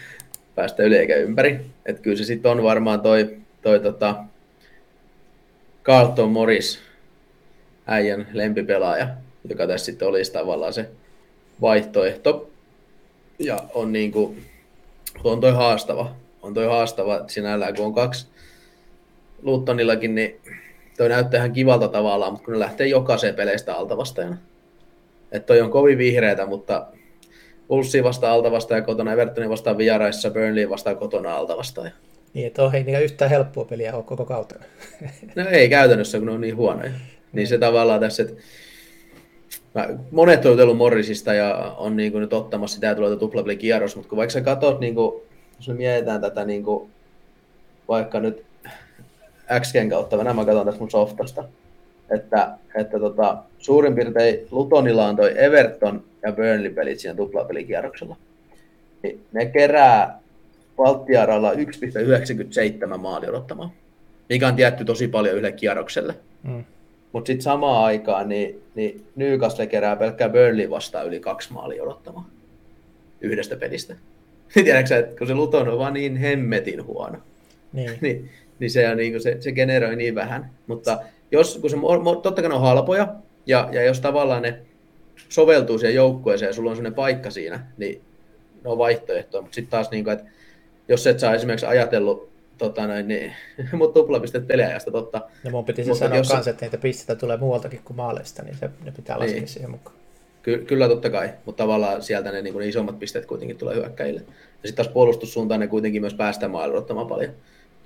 [0.56, 1.60] päästä yli eikä ympäri.
[1.86, 4.15] Et kyllä se sitten on varmaan toi, toi tota
[5.84, 6.80] Carlton Morris,
[7.88, 9.10] äijän lempipelaaja,
[9.50, 10.89] joka tässä sitten olisi tavallaan se
[11.62, 12.50] vaihtoehto.
[13.39, 14.46] Ja on niin kuin,
[15.24, 16.15] on toi haastava.
[16.41, 18.28] On toi haastava sinällään, kun on kaksi
[19.41, 20.39] Luttonillakin, niin
[20.98, 24.38] toi näyttää ihan kivalta tavallaan, mutta kun ne lähtee jokaiseen peleistä altavastajana.
[25.32, 26.88] Että toi on kovin vihreätä, mutta
[27.70, 31.91] Ulssi vastaan alta vastaan ja kotona, Evertonin vastaan vieraissa, Burnley vastaan kotona alta vastaan.
[32.34, 34.56] Niin, että on ei niitä yhtään helppoa peliä ole koko kautta.
[35.36, 36.91] no ei käytännössä, kun ne on niin huonoja.
[37.32, 38.41] Niin se tavallaan tässä, että
[39.75, 43.95] Mä, monet on jutellut Morrisista ja on niin kuin nyt ottamassa sitä tulee tuplapeli kierros,
[43.95, 45.21] mutta kun vaikka sä katsot, niin kuin,
[45.57, 46.89] jos me mietitään tätä niin kuin,
[47.88, 48.45] vaikka nyt
[49.60, 51.43] XGen kautta, mä katson tässä mun softasta,
[52.10, 58.15] että, että tota, suurin piirtein Lutonilla on toi Everton ja Burnley-pelit siinä tuplapelikierroksella.
[59.03, 60.19] Niin ne kerää
[60.77, 63.71] Valttiaralla 1,97 maali odottamaan,
[64.29, 66.15] mikä on tietty tosi paljon yhdelle kierrokselle.
[66.43, 66.63] Mm.
[67.12, 72.26] Mutta sitten samaan aikaan niin, niin Newcastle kerää pelkkää Burnley vastaan yli kaksi maalia odottamaan
[73.22, 73.96] yhdestä pelistä.
[74.54, 77.17] Tiedätkö että kun se Luton on vaan niin hemmetin huono,
[77.74, 80.50] niin, niin, niin, se, on, niin se, se generoi niin vähän.
[80.67, 81.00] Mutta
[81.32, 81.78] jos, kun se,
[82.24, 83.08] totta kai ne on halpoja,
[83.46, 84.60] ja, ja jos tavallaan ne
[85.30, 88.02] soveltuu siihen joukkueeseen ja sulla on sellainen paikka siinä, niin
[88.63, 89.41] ne on vaihtoehtoja.
[89.41, 90.30] Mutta sitten taas, niin kuin, että
[90.88, 93.34] jos et saa esimerkiksi ajatellut tota noin, niin,
[93.78, 95.22] mutta tuplapistet peliajasta totta.
[95.43, 96.30] No mun piti siis sanoa jos...
[96.30, 99.48] kanssa, että niitä pisteitä tulee muualtakin kuin maaleista, niin se, ne pitää laskea niin.
[99.48, 99.96] siihen mukaan.
[100.43, 103.76] Ky- kyllä totta kai, mutta tavallaan sieltä ne, niin kuin ne isommat pisteet kuitenkin tulee
[103.76, 104.20] hyökkäille.
[104.63, 107.32] Ja sitten taas puolustussuuntaan ne kuitenkin myös päästään maailman paljon.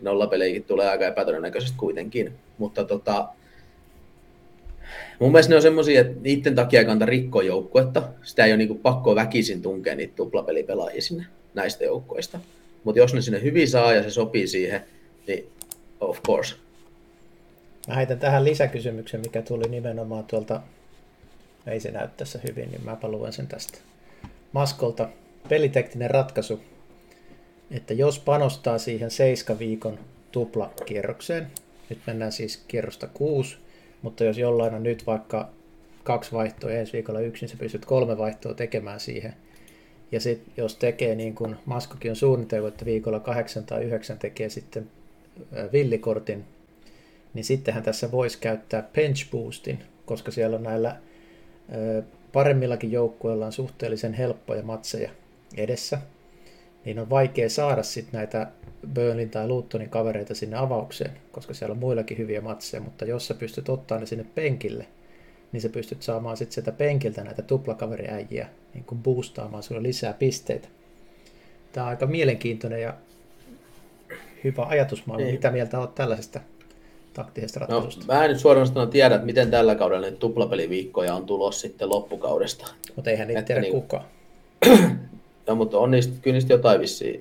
[0.01, 2.33] Nollapeleikin tulee aika epätodennäköisesti kuitenkin.
[2.57, 3.27] Mutta tota,
[5.19, 8.03] mun mielestä ne on semmoisia, että niiden takia ei kannata rikkoa joukkuetta.
[8.23, 12.39] Sitä ei ole niin pakko väkisin tunkea niitä tuplapelipelaajia sinne näistä joukkoista.
[12.83, 14.83] Mutta jos ne sinne hyvin saa ja se sopii siihen,
[15.27, 15.49] niin
[15.99, 16.55] of course.
[17.87, 20.61] Mä heitän tähän lisäkysymyksen, mikä tuli nimenomaan tuolta,
[21.67, 23.77] ei se näy tässä hyvin, niin mäpä luen sen tästä.
[24.51, 25.09] Maskolta
[25.49, 26.61] pelitekninen ratkaisu,
[27.71, 29.99] että jos panostaa siihen 7 viikon
[30.31, 31.47] tuplakierrokseen,
[31.89, 33.57] nyt mennään siis kierrosta 6,
[34.01, 35.49] mutta jos jollain on nyt vaikka
[36.03, 39.33] kaksi vaihtoa ensi viikolla yksin, niin sä pystyt kolme vaihtoa tekemään siihen–
[40.11, 44.49] ja sitten jos tekee niin kuin Maskokin on suunnitellut, että viikolla 8 tai 9 tekee
[44.49, 44.89] sitten
[45.73, 46.45] villikortin,
[47.33, 50.95] niin sittenhän tässä voisi käyttää bench boostin, koska siellä on näillä
[52.33, 55.11] paremmillakin joukkueilla on suhteellisen helppoja matseja
[55.57, 55.99] edessä,
[56.85, 58.47] niin on vaikea saada sitten näitä
[58.93, 63.33] Burnlin tai Lutonin kavereita sinne avaukseen, koska siellä on muillakin hyviä matseja, mutta jos sä
[63.33, 64.87] pystyt ottaa ne sinne penkille,
[65.51, 70.67] niin sä pystyt saamaan sitten sieltä penkiltä näitä tuplakaveriäjiä niin kuin boostaamaan sulle lisää pisteitä.
[71.73, 72.93] Tämä on aika mielenkiintoinen ja
[74.43, 75.25] hyvä ajatusmaailma.
[75.25, 75.35] Niin.
[75.35, 76.39] Mitä mieltä olet tällaisesta
[77.13, 78.05] taktisesta no, ratkaisusta?
[78.07, 81.61] No, mä en nyt suoraan sanoa tiedä, että miten tällä kaudella nyt tuplapeliviikkoja on tulossa
[81.61, 82.67] sitten loppukaudesta.
[82.95, 84.05] Mutta eihän niitä tiedä niin, kukaan.
[85.47, 87.19] no, mutta on niistä, kyllä niistä jotain vissiä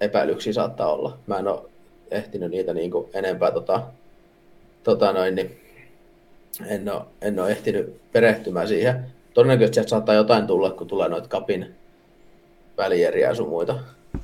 [0.00, 1.18] epäilyksiä saattaa olla.
[1.26, 1.62] Mä en ole
[2.10, 3.82] ehtinyt niitä niin kuin enempää tota,
[4.84, 5.60] tota noin, niin
[6.66, 9.06] en ole, en ole ehtinyt perehtymään siihen.
[9.34, 11.74] Todennäköisesti sieltä saattaa jotain tulla, kun tulee noita kapin
[12.78, 13.78] välieriä ja sun muita.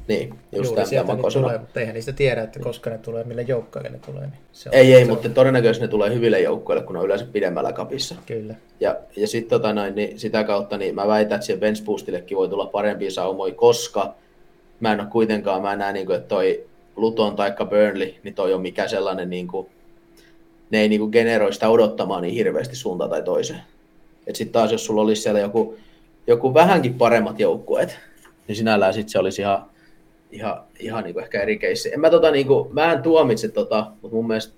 [0.09, 3.43] Niin, just Juuri sieltä ne tulee, mutta eihän niistä tiedä, että koska ne tulee, mille
[3.43, 4.21] joukkoille ne tulee.
[4.21, 5.35] Niin se on, ei, ei, se mutta on.
[5.35, 8.15] todennäköisesti ne tulee hyville joukkoille, kun ne on yleensä pidemmällä kapissa.
[8.27, 8.55] Kyllä.
[8.81, 12.37] Ja, ja sitten tota noin, niin sitä kautta niin mä väitän, että siihen bench boostillekin
[12.37, 14.15] voi tulla parempia saumoja, koska
[14.81, 16.67] mä en ole kuitenkaan, mä näen, niin kuin, että toi
[16.97, 19.67] Luton tai Burnley, niin toi on mikä sellainen niin kuin,
[20.73, 23.61] ne ei niinku generoi sitä odottamaan niin hirveästi suuntaan tai toiseen.
[24.27, 25.77] Et sitten taas jos sulla olisi siellä joku,
[26.27, 27.99] joku vähänkin paremmat joukkueet,
[28.49, 29.67] niin sinällään sitten se olisi ihan,
[30.31, 31.95] ihan, ihan niinku ehkä eri keissi.
[31.95, 34.55] En mä, tota, niinku, mä en tuomitse tota, mutta mun mielestä,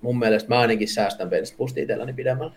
[0.00, 2.52] mun mielestä mä ainakin säästän bench itselläni pidemmällä.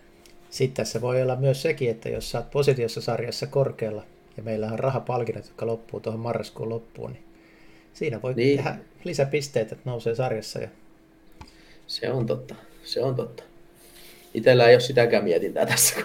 [0.50, 4.02] Sitten tässä voi olla myös sekin, että jos sä oot positiossa sarjassa korkealla,
[4.36, 7.24] ja meillä on rahapalkinnot, jotka loppuu tuohon marraskuun loppuun, niin
[7.92, 8.56] siinä voi niin.
[8.56, 10.58] tehdä lisäpisteitä, että nousee sarjassa.
[10.58, 10.68] Ja...
[11.86, 12.54] Se on totta
[12.86, 13.42] se on totta.
[14.34, 15.96] Itellä ei ole sitäkään mietintää tässä.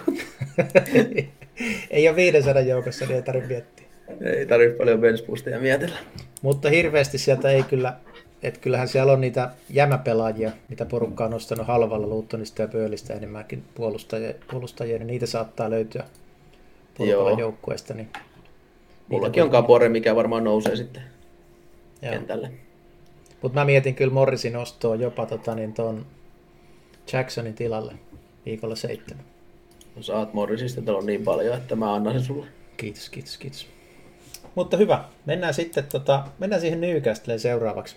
[1.90, 3.86] ei ole 500 joukossa, niin ei tarvitse miettiä.
[4.20, 5.96] Ei tarvitse paljon benchboosteja mietellä.
[6.42, 7.96] Mutta hirveästi sieltä ei kyllä,
[8.42, 13.64] että kyllähän siellä on niitä jämäpelaajia, mitä porukka on nostanut halvalla Luuttonista ja Pöölistä enemmänkin
[13.74, 16.04] puolustajia, puolustajia niin niitä saattaa löytyä
[16.98, 17.94] porukalla joukkueesta.
[17.94, 18.08] Niin
[19.08, 21.02] Mullakin on Kapore, mikä varmaan nousee sitten
[22.02, 22.12] Joo.
[22.12, 22.50] kentälle.
[23.42, 26.06] Mutta mä mietin kyllä Morrisin ostoa jopa tota, niin ton
[27.12, 27.94] Jacksonin tilalle
[28.46, 29.24] viikolla seitsemän.
[29.96, 32.46] No saat Morrisista on niin paljon, että mä annan sen sulle.
[32.76, 33.66] Kiitos, kiitos, kiitos.
[34.54, 35.04] Mutta hyvä.
[35.26, 37.96] Mennään sitten tota, mennään siihen Newcastleen seuraavaksi.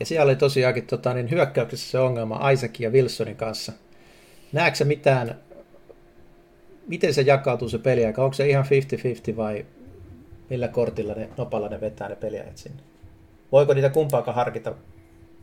[0.00, 3.72] Ja siellä oli tosiaankin tota, niin hyökkäyksessä se ongelma Isaac ja Wilsonin kanssa.
[4.52, 5.40] Näetkö mitään,
[6.86, 8.24] miten se jakautuu se peliaika?
[8.24, 8.64] Onko se ihan
[9.32, 9.66] 50-50 vai
[10.50, 12.82] millä kortilla ne, nopalla ne vetää ne peliajat sinne?
[13.52, 14.74] Voiko niitä kumpaakaan harkita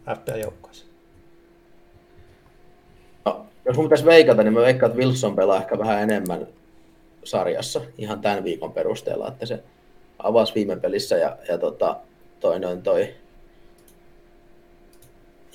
[0.10, 0.91] FPL-joukkoissa?
[3.66, 6.48] Jos mun pitäisi veikata, niin mä veikkaan, että Wilson pelaa ehkä vähän enemmän
[7.24, 9.64] sarjassa ihan tämän viikon perusteella, että se
[10.20, 11.98] avasi viime pelissä ja, ja tota,
[12.40, 13.14] toi noin toi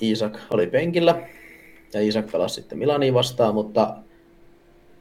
[0.01, 1.27] Isak oli penkillä
[1.93, 3.95] ja Isak pelasi sitten Milaniin vastaan, mutta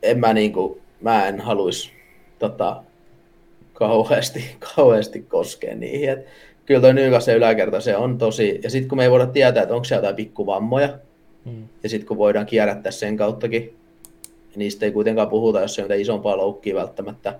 [0.03, 1.91] en mä, niinku, mä en haluaisi
[2.39, 2.83] tota,
[3.73, 6.11] kauheasti, kauheasti koskea niihin.
[6.11, 6.27] Et
[6.67, 9.75] kyllä toi Newcastle yläkerta se on tosi, ja sitten kun me ei voida tietää, että
[9.75, 10.99] onko siellä jotain pikkuvammoja,
[11.47, 11.69] Mm.
[11.83, 13.77] Ja sitten kun voidaan kierrättää sen kauttakin,
[14.57, 17.39] niistä ei kuitenkaan puhuta, jos ei ole mitään isompaa loukkia välttämättä,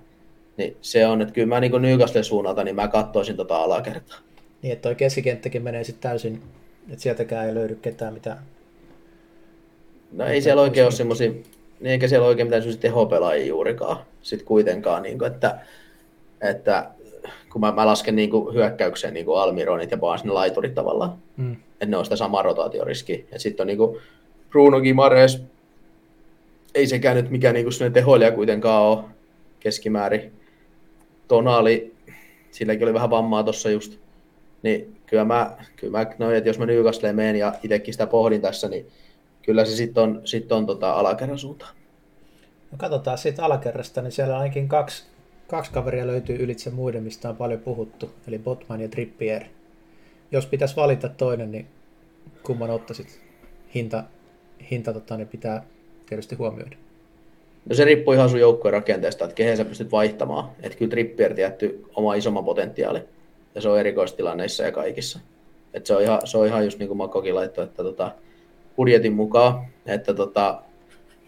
[0.57, 4.17] Niin se on, että kyllä mä niin Newcastle suunnalta, niin mä katsoisin tota alakertaa.
[4.61, 6.41] Niin, että toi keskikenttäkin menee sitten täysin,
[6.89, 8.37] että sieltäkään ei löydy ketään, mitä...
[10.11, 11.45] No ei siellä oikein ole semmoisia, niin
[11.81, 15.59] eikä siellä oikein mitään semmoisia tehopelaajia juurikaan sitten kuitenkaan, niin kuin, että,
[16.41, 16.89] että
[17.51, 21.17] kun mä, mä lasken niin kuin hyökkäykseen niin kuin Almironit ja vaan sinne laiturit tavallaan,
[21.37, 21.53] mm.
[21.53, 23.19] että ne on sitä samaa rotaatioriskiä.
[23.31, 23.97] Ja sitten on niin kuin
[24.49, 25.43] Bruno Gimares,
[26.75, 29.03] ei sekään nyt mikään niin kuin tehoilija kuitenkaan ole
[29.59, 30.33] keskimäärin.
[31.27, 31.95] Tonali,
[32.51, 33.99] silläkin oli vähän vammaa tuossa just,
[34.63, 38.41] niin kyllä mä, kyllä mä no, että jos mä Newcastleen menen ja itsekin sitä pohdin
[38.41, 38.87] tässä, niin
[39.41, 41.75] kyllä se sitten on, sit on tota alakerran suuntaan.
[42.71, 45.03] No katsotaan siitä alakerrasta, niin siellä ainakin kaksi,
[45.47, 49.43] kaksi kaveria löytyy ylitse muiden, mistä on paljon puhuttu, eli Botman ja Trippier.
[50.31, 51.67] Jos pitäisi valita toinen, niin
[52.43, 53.21] kumman ottaisit?
[53.75, 54.03] Hinta,
[54.71, 55.63] hinta tota, niin pitää
[56.05, 56.77] tietysti huomioida.
[57.69, 60.49] No se riippuu ihan sun joukkueen rakenteesta, että kehen sä pystyt vaihtamaan.
[60.63, 62.99] Että kyllä Trippier tietty oma isomman potentiaali.
[63.55, 65.19] Ja se on erikoistilanneissa ja kaikissa.
[65.73, 68.11] Että se on ihan, se on ihan just niin kuin Makokin laittoi, että tota,
[68.75, 70.61] budjetin mukaan, että tota,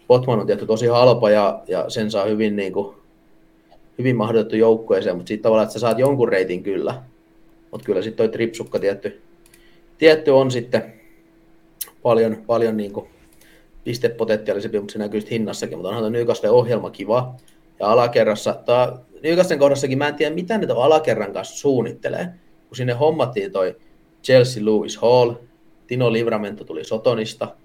[0.08, 2.96] Botman on tietty tosi halpa ja, ja sen saa hyvin, niin kuin,
[3.98, 7.02] hyvin mahdotettu joukkueeseen, mutta sitten tavallaan, että sä saat jonkun reitin kyllä.
[7.70, 9.22] Mutta kyllä sitten toi tripsukka tietty,
[9.98, 11.00] tietty on sitten
[12.02, 13.08] paljon, paljon niin kuin
[13.84, 17.34] pistepotentiaalisempi, mutta se näkyy hinnassakin, mutta onhan Newcastle ohjelma kiva.
[17.80, 22.28] Ja alakerrassa, tai Newcastlen kohdassakin mä en tiedä, mitä ne alakerran kanssa suunnittelee,
[22.68, 23.76] kun sinne hommattiin toi
[24.24, 25.32] Chelsea Lewis Hall,
[25.86, 27.56] Tino Livramento tuli Sotonista,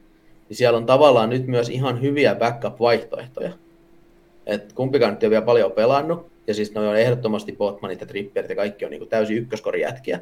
[0.49, 3.53] niin siellä on tavallaan nyt myös ihan hyviä backup-vaihtoehtoja.
[4.45, 8.07] Et kumpikaan nyt ei ole vielä paljon pelannut, ja siis ne on ehdottomasti Botmanit ja
[8.07, 10.19] Tripperit ja kaikki on niin täysin ykköskorijätkiä,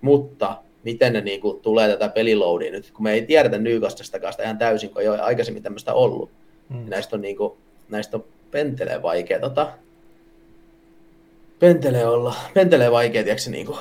[0.00, 4.44] mutta miten ne niin kuin, tulee tätä peliloadia nyt, kun me ei tiedetä Newcastestakaan sitä
[4.44, 6.30] ihan täysin, kun ei ole aikaisemmin tämmöistä ollut.
[6.68, 6.84] Mm.
[6.88, 7.52] Näistä on, niin kuin,
[7.88, 9.72] näistä on pentelee vaikea, tota,
[11.58, 13.78] pentelee olla, pentelee vaikea, tiedätkö, niin kuin,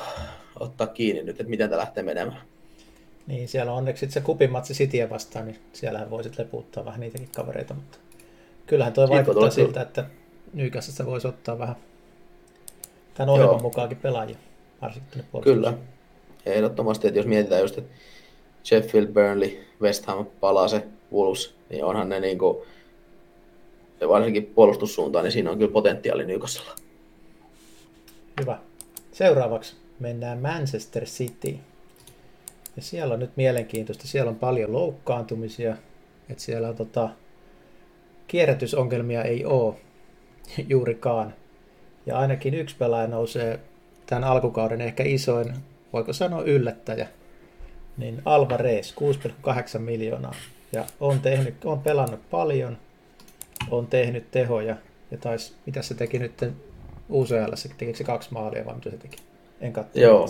[0.60, 2.42] ottaa kiinni nyt, että miten tämä lähtee menemään.
[3.28, 7.74] Niin, siellä on onneksi se kupimatsi Cityä vastaan, niin siellähän voisit leputtaa vähän niitäkin kavereita,
[7.74, 7.98] mutta
[8.68, 10.06] kyllähän tuo vaikuttaa siltä, että
[10.54, 11.76] Newcastlesta voisi ottaa vähän
[13.14, 13.62] tämän ohjelman Joo.
[13.62, 14.38] mukaankin pelaajia,
[14.82, 15.74] varsinkin Kyllä,
[16.46, 17.96] ehdottomasti, että jos mietitään just, että
[18.64, 22.58] Sheffield, Burnley, West Ham, palaa se Wolves, niin onhan ne niin kuin,
[24.08, 26.76] varsinkin puolustussuuntaan, niin siinä on kyllä potentiaali Newcastlella.
[28.40, 28.60] Hyvä.
[29.12, 31.58] Seuraavaksi mennään Manchester City.
[32.76, 34.08] Ja siellä on nyt mielenkiintoista.
[34.08, 35.78] Siellä on paljon loukkaantumisia.
[36.30, 37.10] Että siellä on tota,
[38.32, 39.76] kierrätysongelmia ei ole
[40.70, 41.34] juurikaan.
[42.06, 43.60] Ja ainakin yksi pelaaja nousee
[44.06, 45.54] tämän alkukauden ehkä isoin
[45.94, 47.08] voiko sanoa yllättäjä,
[47.98, 50.36] niin Alvarez 6,8 miljoonaa.
[50.74, 52.78] Ja on, tehnyt, on pelannut paljon,
[53.72, 54.76] on tehnyt tehoja
[55.12, 56.44] ja taisi, mitä se teki nyt
[57.10, 59.18] UCL, tekikö se kaksi maalia vai mitä se teki?
[59.62, 60.00] En katso.
[60.00, 60.30] Joo.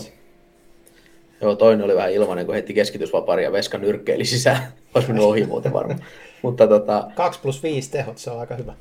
[1.42, 4.58] Joo, toinen oli vähän ilmanen, kun heitti keskitysvapari ja Veska nyrkkeili sisään.
[4.94, 6.00] Olisi mennyt ohi muuten varmaan.
[6.42, 8.74] Mutta tota, 2 plus 5 tehot, se on aika hyvä.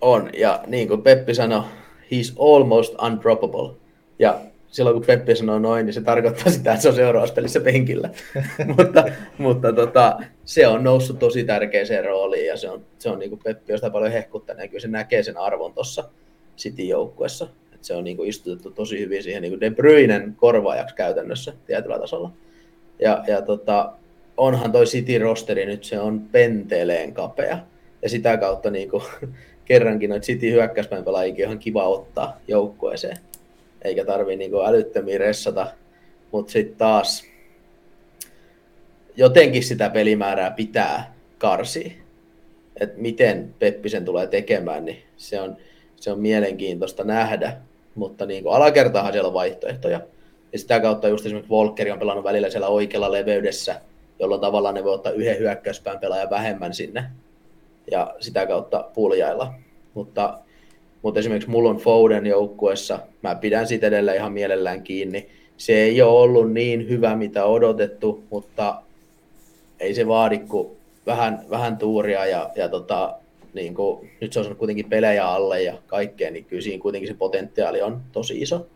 [0.00, 1.62] On, ja niin kuin Peppi sanoi,
[2.02, 3.74] he's almost undroppable.
[4.18, 7.60] Ja silloin kun Peppi sanoo noin, niin se tarkoittaa sitä, että se on seuraavassa pelissä
[7.60, 8.10] penkillä.
[8.76, 9.04] mutta
[9.38, 13.40] mutta tota, se on noussut tosi tärkeäseen rooliin ja se on, se on niin kuin
[13.44, 16.04] Peppi on sitä paljon hehkuttanut ja kyllä se näkee sen arvon tuossa
[16.58, 17.48] City-joukkuessa.
[17.78, 21.52] Et se on niin kuin istutettu tosi hyvin siihen niin kuin De Bruynen korvaajaksi käytännössä
[21.66, 22.32] tietyllä tasolla.
[22.98, 23.92] Ja, ja tota,
[24.36, 27.58] onhan toi City-rosteri nyt, se on penteleen kapea.
[28.02, 29.02] Ja sitä kautta niin kuin,
[29.64, 33.18] kerrankin noita City hyökkäyspäin pelaajia on kiva ottaa joukkueeseen
[33.82, 35.66] eikä tarvi niinku älyttömiä ressata,
[36.32, 37.24] mutta sitten taas
[39.16, 41.90] jotenkin sitä pelimäärää pitää karsia.
[42.80, 45.56] että miten Peppisen tulee tekemään, niin se on,
[45.96, 47.56] se on mielenkiintoista nähdä,
[47.98, 50.00] mutta niin kuin alakertahan siellä on vaihtoehtoja.
[50.52, 53.80] Ja sitä kautta just esimerkiksi Volkeri on pelannut välillä siellä oikealla leveydessä,
[54.18, 57.04] jolloin tavallaan ne voi ottaa yhden hyökkäyspään pelaajan vähemmän sinne
[57.90, 59.54] ja sitä kautta puljailla.
[59.94, 60.38] Mutta
[61.02, 65.28] mutta esimerkiksi mulla on Foden joukkuessa, mä pidän siitä edelleen ihan mielellään kiinni.
[65.56, 68.82] Se ei ole ollut niin hyvä, mitä odotettu, mutta
[69.80, 70.68] ei se vaadi kuin
[71.06, 73.18] vähän, vähän tuuria ja, ja tota,
[73.58, 77.08] niin kuin, nyt se on saanut kuitenkin pelejä alle ja kaikkea, niin kyllä siinä kuitenkin
[77.08, 78.66] se potentiaali on tosi iso.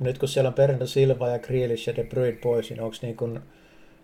[0.00, 3.16] Nyt kun siellä on Bernardo Silva ja Grealish ja De Bruyne pois, niin onko niin
[3.16, 3.40] kuin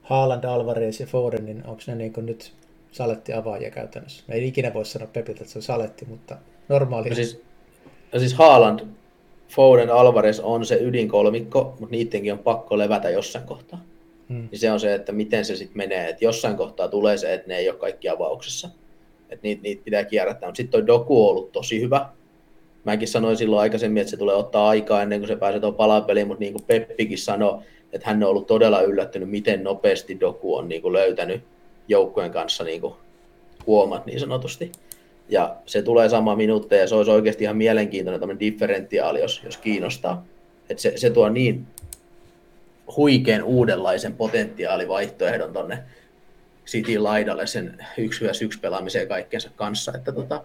[0.02, 2.52] Haaland, Alvarez ja Foden, niin onko ne niin kuin nyt
[2.92, 4.24] saletti avaajia käytännössä?
[4.28, 6.36] Ei ikinä voi sanoa Pepiltä, että se on saletti, mutta
[6.68, 7.08] normaali.
[7.08, 7.42] No siis,
[8.12, 8.80] No siis Haaland,
[9.48, 13.84] Foden, Alvarez on se ydinkolmikko, mutta niidenkin on pakko levätä jossain kohtaa.
[14.28, 14.48] Hmm.
[14.50, 16.08] Niin se on se, että miten se sitten menee.
[16.08, 18.68] Että jossain kohtaa tulee se, että ne ei ole kaikki avauksessa.
[19.32, 20.48] Että niitä, niitä pitää kierrättää.
[20.48, 22.08] Mutta sitten toi Doku on ollut tosi hyvä.
[22.84, 26.26] mäkin sanoin silloin aikaisemmin, että se tulee ottaa aikaa ennen kuin se pääsee tuon palapeliin,
[26.26, 27.58] mutta niin kuin Peppikin sanoi,
[27.92, 31.40] että hän on ollut todella yllättynyt, miten nopeasti Doku on niin kuin löytänyt
[31.88, 32.94] joukkojen kanssa niin kuin
[33.66, 34.72] huomat niin sanotusti.
[35.28, 39.56] Ja se tulee sama minuutteja ja se olisi oikeasti ihan mielenkiintoinen tämmöinen differentiaali, jos, jos
[39.56, 40.24] kiinnostaa.
[40.70, 41.66] että se, se tuo niin
[42.96, 45.78] huikean uudenlaisen potentiaalivaihtoehdon tonne
[46.66, 50.44] City laidalle sen 1 1 pelaamiseen kaikkensa kanssa, että tota,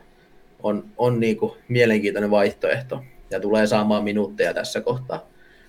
[0.63, 5.27] on, on niinku mielenkiintoinen vaihtoehto ja tulee saamaan minuutteja tässä kohtaa.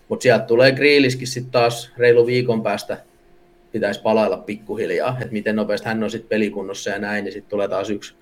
[0.09, 2.99] Mutta sieltä tulee Grealiskin sitten taas reilu viikon päästä
[3.73, 7.69] pitäisi palailla pikkuhiljaa, että miten nopeasti hän on sitten pelikunnossa ja näin, niin sitten tulee
[7.69, 8.15] taas yksi,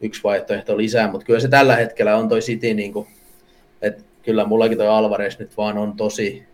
[0.00, 3.08] yksi vaihtoehto lisää, mutta kyllä se tällä hetkellä on toi City, niin kuin,
[3.82, 6.46] että kyllä mullakin toi Alvarez nyt vaan on tosi,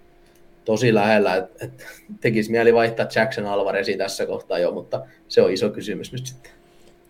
[0.66, 1.86] tosi lähellä, että et
[2.20, 6.52] tekisi mieli vaihtaa Jackson Alvarezi tässä kohtaa jo, mutta se on iso kysymys nyt sitten.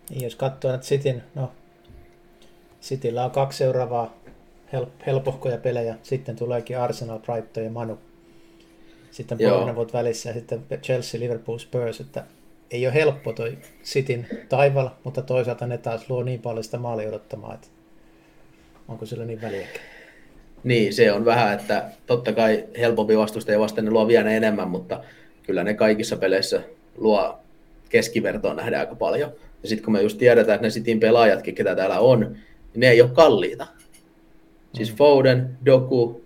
[0.09, 1.51] Niin, jos katsoo että Cityn, no
[2.81, 4.17] Cityllä on kaksi seuraavaa
[4.73, 7.99] help- helpohkoja pelejä, sitten tuleekin Arsenal, Brighton ja Manu.
[9.11, 12.23] Sitten Bournemouth välissä ja sitten Chelsea, Liverpool, Spurs, että
[12.71, 17.07] ei ole helppo toi Cityn taival, mutta toisaalta ne taas luo niin paljon sitä maali
[17.07, 17.67] odottamaa, että
[18.87, 19.96] onko sillä niin väliäkään.
[20.67, 25.03] Niin, se on vähän, että totta kai helpompi vastustaja vasten ne luo vielä enemmän, mutta
[25.43, 26.61] kyllä ne kaikissa peleissä
[26.97, 27.39] luo
[27.89, 29.31] keskivertoon nähdään aika paljon.
[29.63, 32.39] Ja sitten kun me just tiedetään, että ne Cityn pelaajatkin, ketä täällä on, niin
[32.75, 33.67] ne ei ole kalliita.
[34.73, 34.97] Siis mm.
[34.97, 36.21] Foden, Doku,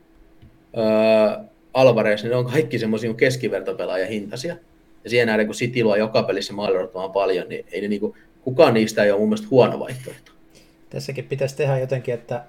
[0.77, 4.55] äh, Alvarez, niin ne on kaikki semmoisia keskivertopelaajia hintaisia.
[5.03, 8.73] Ja siihen nähdään, kun City luo joka pelissä maalirottamaan paljon, niin ei ne niinku, kukaan
[8.73, 10.31] niistä ei ole mun mielestä huono vaihtoehto.
[10.89, 12.43] Tässäkin pitäisi tehdä jotenkin, että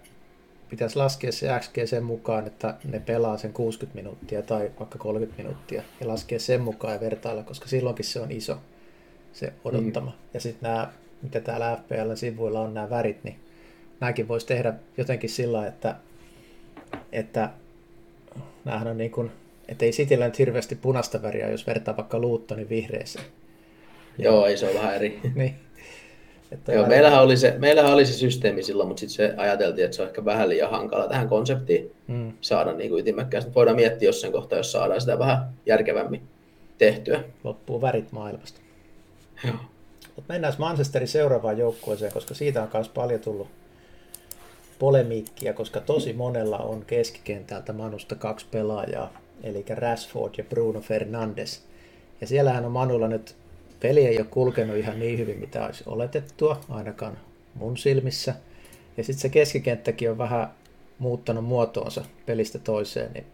[0.73, 5.43] pitäisi laskea se XG sen mukaan, että ne pelaa sen 60 minuuttia tai vaikka 30
[5.43, 8.59] minuuttia ja laskea sen mukaan ja vertailla, koska silloinkin se on iso
[9.33, 10.11] se odottama.
[10.11, 10.17] Mm.
[10.35, 13.37] Ja sitten nämä, mitä täällä FPL-sivuilla on nämä värit, niin
[14.01, 15.97] nämäkin voisi tehdä jotenkin sillä että,
[17.13, 17.51] että
[18.65, 19.31] näähän on niin kuin,
[19.69, 23.25] että ei Cityllä nyt hirveästi punaista väriä, jos vertaa vaikka Luuttonin vihreeseen.
[24.19, 25.21] Joo, ei se ole vähän eri.
[25.35, 25.55] niin.
[26.53, 29.97] Että Joo, meillähän oli, se, meillähän oli se systeemi silloin, mutta sitten se ajateltiin, että
[29.97, 32.33] se on ehkä vähän liian hankala tähän konseptiin mm.
[32.41, 33.55] saada niin kuin ytimekkäästi.
[33.55, 36.23] Voidaan miettiä jossain kohtaa, jos saadaan sitä vähän järkevämmin
[36.79, 37.25] tehtyä.
[37.45, 38.61] Loppuu värit maailmasta.
[39.45, 39.57] Joo.
[40.17, 43.49] Mutta mennään Manchesterin seuraavaan joukkueeseen, koska siitä on myös paljon tullut
[44.79, 49.13] polemiikkia, koska tosi monella on keskikentältä Manusta kaksi pelaajaa,
[49.43, 51.65] eli Rashford ja Bruno Fernandes.
[52.21, 53.35] Ja siellähän on Manulla nyt
[53.83, 57.19] peli ei ole kulkenut ihan niin hyvin, mitä olisi oletettua, ainakaan
[57.55, 58.35] mun silmissä.
[58.97, 60.49] Ja sitten se keskikenttäkin on vähän
[60.99, 63.27] muuttanut muotoonsa pelistä toiseen, niin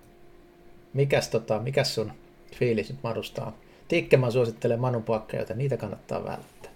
[0.92, 2.12] mikäs, tota, mikäs sun
[2.56, 3.52] fiilis nyt Manusta on?
[3.88, 6.70] Tikkemän suosittelee Manun pakkeja, joten niitä kannattaa välttää.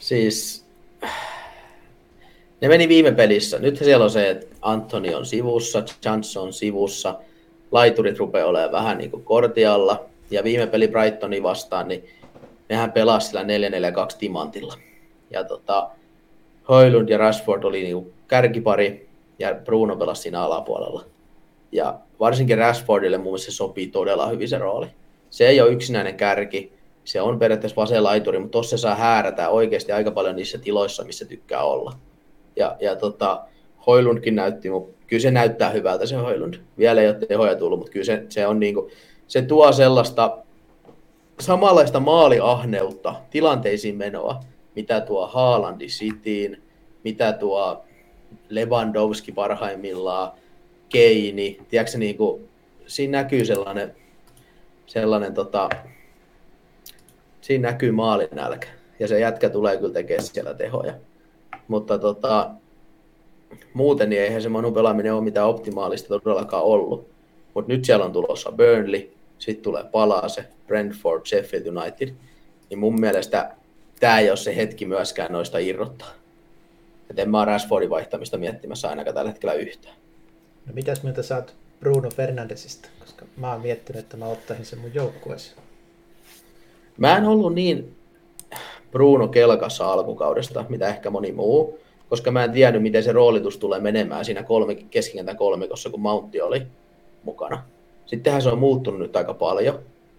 [0.00, 0.64] Siis
[2.60, 3.58] ne meni viime pelissä.
[3.58, 7.20] Nyt siellä on se, että Antoni on sivussa, Chance on sivussa,
[7.70, 10.04] laiturit rupeaa olemaan vähän niin kuin kortialla.
[10.30, 12.04] Ja viime peli Brightoni vastaan, niin
[12.68, 13.46] nehän pelasi sillä 4-4-2
[14.18, 14.74] timantilla.
[15.30, 15.90] Ja tota,
[16.68, 21.04] Hoylund ja Rashford oli niin kärkipari ja Bruno pelasi siinä alapuolella.
[21.72, 24.86] Ja varsinkin Rashfordille mun mielestä se sopii todella hyvin se rooli.
[25.30, 26.72] Se ei ole yksinäinen kärki,
[27.04, 31.04] se on periaatteessa vasen laituri, mutta tossa se saa häärätä oikeasti aika paljon niissä tiloissa,
[31.04, 31.92] missä tykkää olla.
[32.56, 33.44] Ja, ja tota,
[33.86, 36.54] Hoilundkin näytti, mutta kyllä se näyttää hyvältä se Hoilund.
[36.78, 38.90] Vielä ei ole tehoja tullut, mutta kyllä se, se on niinku,
[39.26, 40.38] se tuo sellaista
[41.40, 44.40] samanlaista maaliahneutta, tilanteisiin menoa,
[44.76, 46.62] mitä tuo Haalandi Cityin,
[47.04, 47.84] mitä tuo
[48.48, 50.32] Lewandowski parhaimmillaan,
[50.88, 52.48] Keini, tiedätkö, niin kuin,
[52.86, 53.94] siinä näkyy sellainen,
[54.86, 55.68] sellainen tota,
[57.40, 58.68] siinä näkyy maalinälkä,
[59.00, 60.94] ja se jätkä tulee kyllä tekemään siellä tehoja.
[61.68, 62.50] Mutta tota,
[63.74, 67.08] muuten niin eihän se Manu pelaaminen ole mitään optimaalista todellakaan ollut.
[67.54, 69.10] Mutta nyt siellä on tulossa Burnley,
[69.44, 72.14] sitten tulee Palase, Brentford, Sheffield United.
[72.70, 73.54] Niin mun mielestä
[74.00, 76.10] tämä ei ole se hetki myöskään noista irrottaa.
[77.10, 79.96] Et en mä ole Rashfordin vaihtamista miettimässä ainakaan tällä hetkellä yhtään.
[80.66, 82.88] No mitäs mieltä sä oot Bruno Fernandesista?
[83.00, 85.58] Koska mä oon miettinyt, että mä ottaisin sen mun joukkueeseen.
[86.96, 87.96] Mä en ollut niin
[88.90, 91.78] Bruno kelkassa alkukaudesta, mitä ehkä moni muu,
[92.08, 96.40] koska mä en tiennyt, miten se roolitus tulee menemään siinä kolme, keskikentän kolmikossa, kun Mountti
[96.40, 96.66] oli
[97.22, 97.62] mukana.
[98.06, 99.78] Sittenhän se on muuttunut nyt aika paljon,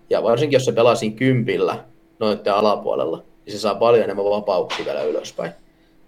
[0.10, 1.84] ja varsinkin jos se pelaa siinä kympillä
[2.20, 5.52] noiden alapuolella, niin se saa paljon enemmän vapauksia vielä ylöspäin.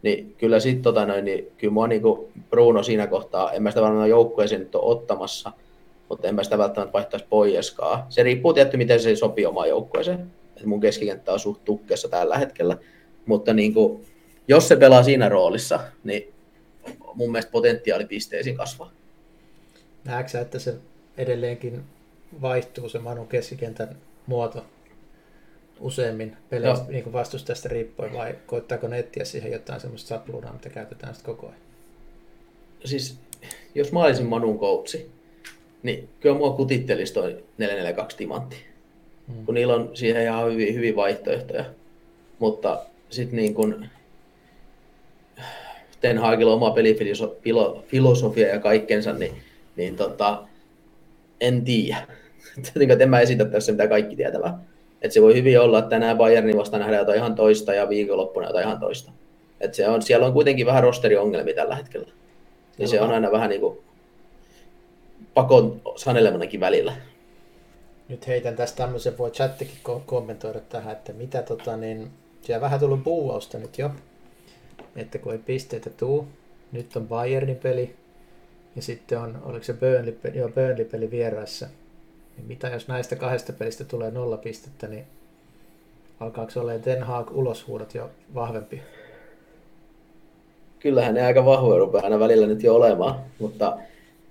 [0.02, 3.82] Niin kyllä sitten tota noin, niin kyllä mua niinku Bruno siinä kohtaa, en mä sitä
[3.82, 5.52] varmaan joukkueeseen nyt ole ottamassa,
[6.10, 8.04] mutta en mä sitä välttämättä vaihtaisi poieskaan.
[8.10, 12.38] Se riippuu tietty, miten se sopii omaan joukkueeseen että mun keskikenttä on suht tukkessa tällä
[12.38, 12.78] hetkellä,
[13.26, 14.06] mutta niin kuin,
[14.48, 16.34] jos se pelaa siinä roolissa, niin
[17.14, 18.92] mun mielestä potentiaali pisteisiin kasvaa.
[20.06, 20.76] Näetkö että se
[21.18, 21.84] edelleenkin
[22.42, 23.98] vaihtuu se Manu keskikentän
[24.28, 24.66] muoto
[25.80, 26.92] useimmin peleistä no.
[26.92, 31.48] niin vastustajasta riippuen vai koittaako ne etsiä siihen jotain semmoista sapluunaa, mitä käytetään sitten koko
[31.48, 31.60] ajan?
[32.86, 33.20] Siis
[33.76, 35.12] jos mä olisin Manun koutsi,
[35.84, 38.56] niin kyllä mua kutittelisi toi 442 timantti.
[39.28, 39.46] Hmm.
[39.46, 41.66] Kun niillä on siihen ihan hyvin, hyvin vaihtoehtoja.
[42.40, 43.86] Mutta sitten niin kun
[46.02, 49.34] Ten Hagilla oma pelifilosofia ja kaikkensa, niin,
[49.76, 50.44] niin tota,
[51.42, 51.98] en tiedä.
[53.00, 54.60] en mä esitä tässä mitä kaikki tietävää.
[55.02, 58.48] Et se voi hyvin olla, että tänään Bayernin vasta nähdään jotain ihan toista ja viikonloppuna
[58.48, 59.12] jotain ihan toista.
[59.62, 62.08] Et se on, siellä on kuitenkin vähän rosteriongelmia tällä hetkellä.
[62.78, 63.78] Ja se on aina vähän niin kuin
[65.34, 66.94] pakon sanelemanakin välillä.
[68.10, 72.12] Nyt heitän tästä tämmöisen, voi chattikin kommentoida tähän, että mitä tota niin,
[72.42, 73.92] siellä vähän tullut buuausta nyt jo,
[74.96, 76.28] että kun ei pisteitä tuu,
[76.72, 77.96] nyt on Bayernin peli,
[78.78, 81.68] ja sitten on, oliko se Burnley-peli, joo, Burnley-peli vieraassa,
[82.38, 85.06] niin mitä jos näistä kahdesta pelistä tulee nolla pistettä, niin
[86.20, 88.82] alkaako olla Den Haag uloshuudot jo vahvempi?
[90.80, 93.78] Kyllähän ne aika vahvoja rupeaa aina välillä nyt jo olemaan, mutta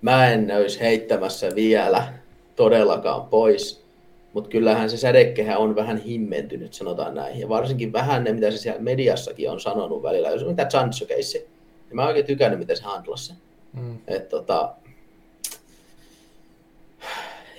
[0.02, 2.12] mä en olisi heittämässä vielä
[2.56, 3.86] todellakaan pois.
[4.32, 7.40] Mutta kyllähän se sädekehä on vähän himmentynyt, sanotaan näin.
[7.40, 10.30] Ja varsinkin vähän ne, mitä se siellä mediassakin on sanonut välillä.
[10.30, 13.36] Jos on mitä Sancho keissi, niin mä oikein tykännyt, miten se handlasi sen.
[13.72, 13.98] Mm.
[14.06, 14.74] Et tota,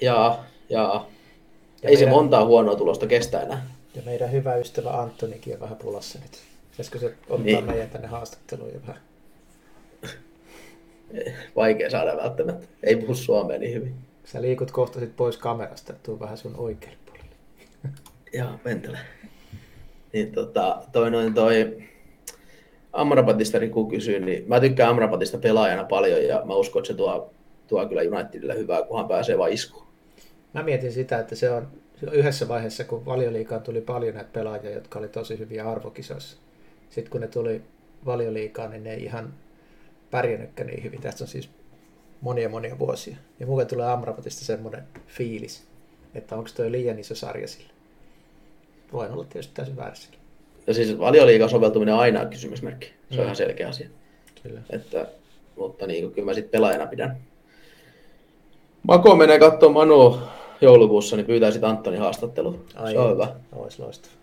[0.01, 0.39] ja,
[0.70, 1.05] ja,
[1.82, 3.68] ja ei meidän, se montaa huonoa tulosta kestä enää.
[3.95, 6.41] Ja meidän hyvä ystävä Antonikin on vähän pulassa nyt.
[6.72, 7.66] Pitäisikö se ottaa niin.
[7.66, 9.01] meidän tänne haastatteluun ja vähän?
[11.55, 12.68] Vaikea saada välttämättä.
[12.84, 13.95] Ei puhu suomea niin hyvin.
[14.26, 17.36] Sä liikut kohta sit pois kamerasta, että tuu vähän sun oikealle puolelle.
[18.34, 18.97] Joo, mentele.
[20.14, 21.84] Niin tota, toi noin toi
[22.97, 27.33] Amrabatista Riku kysyy, niin mä tykkään Amrabatista pelaajana paljon ja mä uskon, että se tuo,
[27.67, 29.87] tuo kyllä Unitedille hyvää, kunhan pääsee vain iskuun.
[30.53, 31.67] Mä mietin sitä, että se on
[32.11, 36.37] yhdessä vaiheessa, kun valioliikaan tuli paljon näitä pelaajia, jotka oli tosi hyviä arvokisoissa.
[36.89, 37.61] Sitten kun ne tuli
[38.05, 39.33] valioliikaan, niin ne ei ihan
[40.11, 41.01] pärjännytkään niin hyvin.
[41.01, 41.49] Tästä on siis
[42.21, 43.17] monia monia vuosia.
[43.39, 45.67] Ja mulle tulee Amrabatista semmoinen fiilis,
[46.15, 47.69] että onko toi liian iso sarja sille.
[48.93, 50.19] Voin olla tietysti täysin väärässäkin.
[50.68, 52.88] Ja siis valioliikan soveltuminen on aina kysymysmerkki.
[52.88, 53.24] Se on mm.
[53.24, 53.89] ihan selkeä asia.
[54.43, 54.61] Kyllä.
[54.70, 55.07] Että,
[55.55, 57.18] mutta niin, kyllä mä sitten pelaajana pidän.
[58.84, 60.20] Mako menee katsomaan Manu
[60.61, 62.65] joulukuussa, niin pyytäisit Antoni haastattelu.
[62.76, 63.28] Ai, se on hyvä.
[63.51, 64.13] Olisi loistava.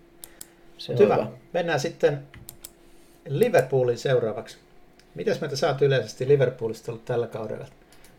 [0.78, 1.14] Se on hyvä.
[1.14, 1.26] hyvä.
[1.52, 2.18] Mennään sitten
[3.28, 4.56] Liverpoolin seuraavaksi.
[5.14, 7.66] Mitäs meitä saat yleisesti Liverpoolista ollut tällä kaudella?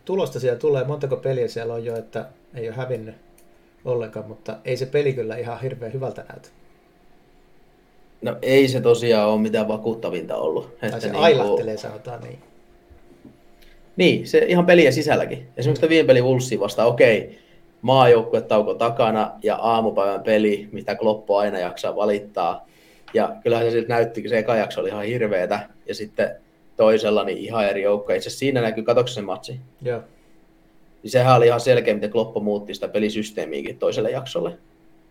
[0.04, 3.14] Tulosta siellä tulee, montako peliä siellä on jo, että ei ole hävinnyt
[3.84, 6.48] ollenkaan, mutta ei se peli kyllä ihan hirveän hyvältä näytä.
[8.26, 10.78] No ei se tosiaan ole mitään vakuuttavinta ollut.
[10.80, 11.78] Tai se niin ailahtelee, kuin...
[11.78, 12.38] sanotaan niin.
[13.96, 15.46] Niin, se ihan peliä sisälläkin.
[15.56, 17.38] Esimerkiksi tämä viime peli Wolvesiin vasta, okei,
[17.82, 22.66] maajoukkuetauko takana ja aamupäivän peli, mitä Kloppo aina jaksaa valittaa.
[23.14, 25.68] Ja kyllähän se siltä näytti, se eka jakso oli ihan hirveetä.
[25.88, 26.36] Ja sitten
[26.76, 28.12] toisella niin ihan eri joukko.
[28.12, 29.60] Itse siinä näkyy, katsoiko se matsi?
[29.82, 30.00] Joo.
[31.02, 34.58] Niin sehän oli ihan selkeä, miten Kloppo muutti sitä pelisysteemiäkin toiselle jaksolle.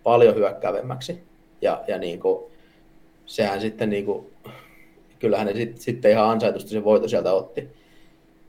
[0.03, 1.23] Paljon hyökkäävemmäksi.
[1.61, 2.54] Ja, ja niin kuin,
[3.25, 4.25] sehän sitten niin kuin,
[5.19, 7.69] kyllähän ne sit, sitten ihan ansaitusti se voito sieltä otti.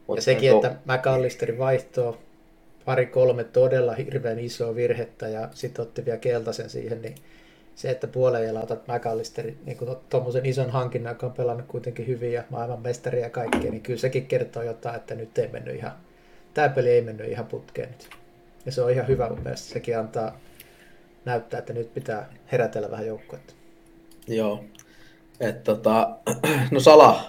[0.07, 2.19] Mut ja sekin, niin, että McAllisterin vaihtoa
[2.85, 7.15] pari-kolme todella hirveän isoa virhettä ja sitten otti vielä keltaisen siihen, niin
[7.75, 9.79] se, että puolella otat McAllisterin niin
[10.11, 14.27] tuommoisen ison hankinnan, joka on pelannut kuitenkin hyvin ja maailmanmestari ja kaikkea, niin kyllä sekin
[14.27, 15.93] kertoo jotain, että nyt ei mennyt ihan,
[16.55, 18.09] tämä peli ei mennyt ihan putkeen nyt.
[18.67, 20.41] Ja se on ihan hyvä mun mielestä, sekin antaa
[21.25, 23.55] näyttää, että nyt pitää herätellä vähän joukkuetta.
[24.29, 24.65] Joo,
[25.41, 26.17] että tota,
[26.71, 27.21] no Sala,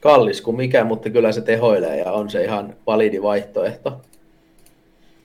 [0.00, 4.00] kallis kuin mikä, mutta kyllä se tehoilee ja on se ihan validi vaihtoehto.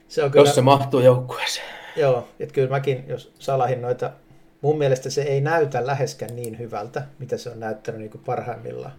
[0.08, 1.76] Se on kyllä, jos se mahtuu joukkueeseen.
[1.96, 4.12] Joo, että kyllä mäkin, jos Salahin noita,
[4.62, 8.94] mun mielestä se ei näytä läheskään niin hyvältä, mitä se on näyttänyt niin kuin parhaimmillaan.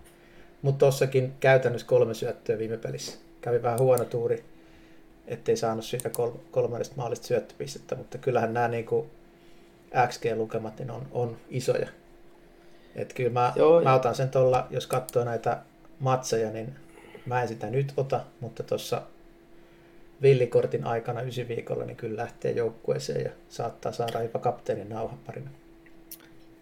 [0.63, 3.19] Mutta tossakin käytännössä kolme syöttöä viime pelissä.
[3.41, 4.45] Kävi vähän huono tuuri,
[5.27, 9.11] ettei saanut siitä kol- kolmannesta maalista syöttöpistettä, mutta kyllähän nämä niin kuin
[10.09, 11.89] XG-lukemat niin on, on isoja.
[12.97, 15.59] Et kyllä mä, Joo, mä otan sen tuolla, jos katsoo näitä
[16.01, 16.75] matseja, niin
[17.27, 19.03] mä en sitä nyt ota, mutta tuossa
[20.23, 25.51] villikortin aikana ysi viikolla, niin kyllä lähtee joukkueeseen ja saattaa saada jopa kapteenin nauhan parina.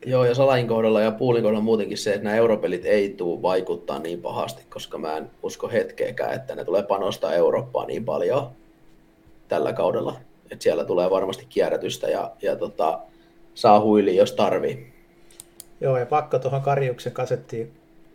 [0.06, 3.98] Joo, ja Salain kohdalla ja Puulin kohdalla muutenkin se, että nämä europelit ei tule vaikuttaa
[3.98, 8.50] niin pahasti, koska mä en usko hetkeäkään, että ne tulee panostaa Eurooppaan niin paljon
[9.48, 10.20] tällä kaudella.
[10.50, 13.00] Että siellä tulee varmasti kierrätystä ja, ja tota,
[13.54, 14.92] saa huili, jos tarvii.
[15.80, 17.72] Joo, ja pakko tuohon Karjuksen kasettiin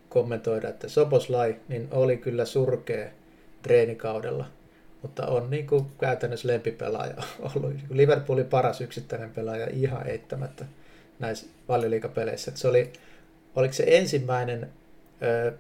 [0.10, 3.10] kommentoida, että Soboslai niin oli kyllä surkea
[3.62, 4.46] treenikaudella,
[5.02, 7.14] mutta on niin kuin käytännössä lempipelaaja
[7.56, 7.74] ollut.
[7.90, 10.66] Liverpoolin paras yksittäinen pelaaja ihan eittämättä
[11.20, 12.52] näissä valioliikapeleissä.
[12.56, 12.94] Se oli,
[13.56, 14.70] oliko se ensimmäinen
[15.22, 15.54] ö,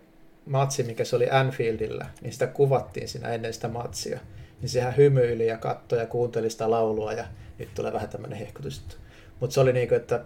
[0.45, 4.19] matsi, mikä se oli Anfieldillä, niin sitä kuvattiin siinä ennen sitä matsia.
[4.61, 7.25] Niin sehän hymyili ja katsoi ja kuunteli sitä laulua ja
[7.59, 8.99] nyt tulee vähän tämmöinen hehkutus.
[9.39, 10.21] Mutta se oli niin kuin, että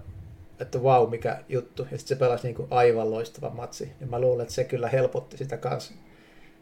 [0.59, 1.87] että wow, mikä juttu.
[1.91, 3.91] Ja sitten se pelasi niin kuin aivan loistava matsi.
[4.01, 5.93] Ja mä luulen, että se kyllä helpotti sitä kanssa,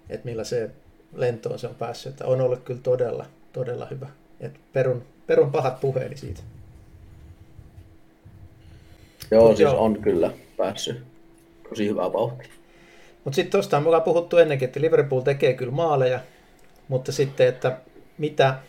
[0.10, 0.70] että millä se
[1.14, 2.10] lentoon se on päässyt.
[2.10, 4.08] Että on ollut kyllä todella, todella hyvä.
[4.40, 6.42] Et perun, perun pahat puheeni siitä.
[9.32, 9.84] Joo, Mut siis joo.
[9.84, 11.04] on kyllä päässyt
[11.70, 12.52] tosi hyvää vauhtia.
[13.24, 16.20] Mutta sitten tuosta on mukaan puhuttu ennenkin, että Liverpool tekee kyllä maaleja,
[16.88, 17.78] mutta sitten, että
[18.18, 18.60] mitä,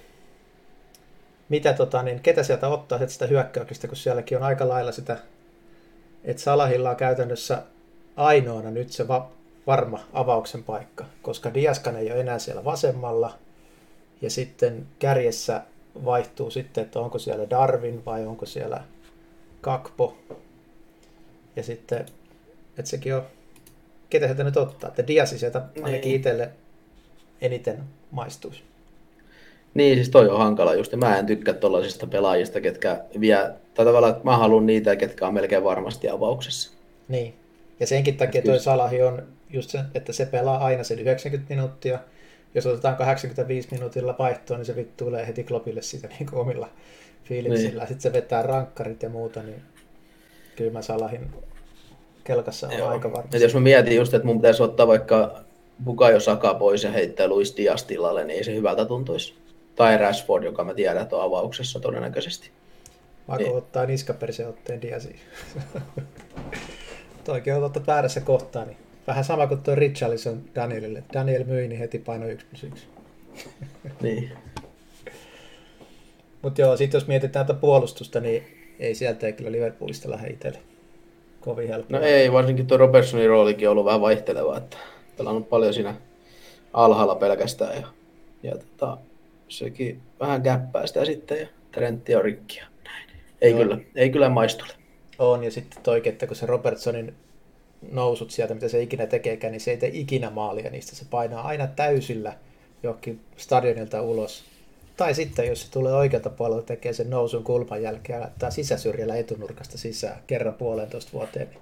[1.52, 5.16] mitä tota, niin ketä sieltä ottaa sitä hyökkäyksestä, kun sielläkin on aika lailla sitä,
[6.24, 7.62] että Salahilla on käytännössä
[8.16, 9.30] ainoana nyt se va-
[9.66, 13.38] varma avauksen paikka, koska Diaskan ei ole enää siellä vasemmalla,
[14.22, 15.62] ja sitten kärjessä
[16.04, 18.84] vaihtuu sitten, että onko siellä Darwin vai onko siellä
[19.60, 20.16] Kakpo,
[21.56, 22.06] ja sitten,
[22.78, 23.22] että sekin on,
[24.10, 26.16] ketä sieltä nyt ottaa, että Diasi sieltä ainakin niin.
[26.16, 26.50] itselle
[27.40, 28.71] eniten maistuisi.
[29.74, 33.36] Niin, siis toi on hankala just, mä en tykkää tuollaisista pelaajista, ketkä vie,
[33.74, 36.72] tai tavallaan, että mä haluan niitä, ketkä on melkein varmasti avauksessa.
[37.08, 37.34] Niin,
[37.80, 41.98] ja senkin takia toi Salahi on just se, että se pelaa aina sen 90 minuuttia,
[42.54, 46.68] jos otetaan 85 minuutilla vaihtoon, niin se vittu tulee heti klopille siitä niin kuin omilla
[47.24, 47.82] fiiliksillä.
[47.82, 47.88] Niin.
[47.88, 49.62] Sitten se vetää rankkarit ja muuta, niin
[50.56, 51.30] kyllä mä Salahin
[52.24, 52.88] kelkassa on Joo.
[52.88, 53.30] aika varma.
[53.38, 55.44] jos mä mietin just, että mun pitäisi ottaa vaikka
[55.84, 59.34] Bukayo Saka pois ja heittää Luis Dias tilalle, niin ei se hyvältä tuntuisi
[59.76, 62.50] tai Rashford, joka mä tiedän, että on avauksessa todennäköisesti.
[63.28, 63.56] Vaikka niin.
[63.56, 65.20] ottaa niskaperse otteen Diasiin.
[67.24, 71.04] Toikin on ottanut väärässä kohtaa, niin vähän sama kuin tuo Richarlison Danielille.
[71.12, 72.86] Daniel myi, niin heti paino 1 plus 1.
[74.02, 74.32] niin.
[76.42, 78.44] Mutta joo, sitten jos mietitään tätä puolustusta, niin
[78.78, 80.58] ei sieltä ei kyllä Liverpoolista lähde itselle
[81.40, 81.98] kovin helppoa.
[81.98, 84.76] No ei, varsinkin tuo Robertsonin roolikin on ollut vähän vaihteleva, että
[85.16, 85.94] pelannut paljon siinä
[86.72, 87.86] alhaalla pelkästään ja,
[88.42, 88.98] ja tota,
[89.52, 93.10] sekin vähän käppää sitä sitten ja Trentti on rikki ja näin.
[93.40, 93.60] Ei, Joo.
[93.60, 94.72] kyllä, ei kyllä maistule.
[95.18, 97.14] On, ja sitten toikin, että kun se Robertsonin
[97.90, 100.96] nousut sieltä, mitä se ikinä tekeekään, niin se ei tee ikinä maalia niistä.
[100.96, 102.36] Se painaa aina täysillä
[102.82, 104.44] johonkin stadionilta ulos.
[104.96, 109.16] Tai sitten, jos se tulee oikealta puolelta, tekee sen nousun kulman jälkeen ja laittaa sisäsyrjällä
[109.16, 111.48] etunurkasta sisään kerran puolentoista vuoteen.
[111.48, 111.60] Niin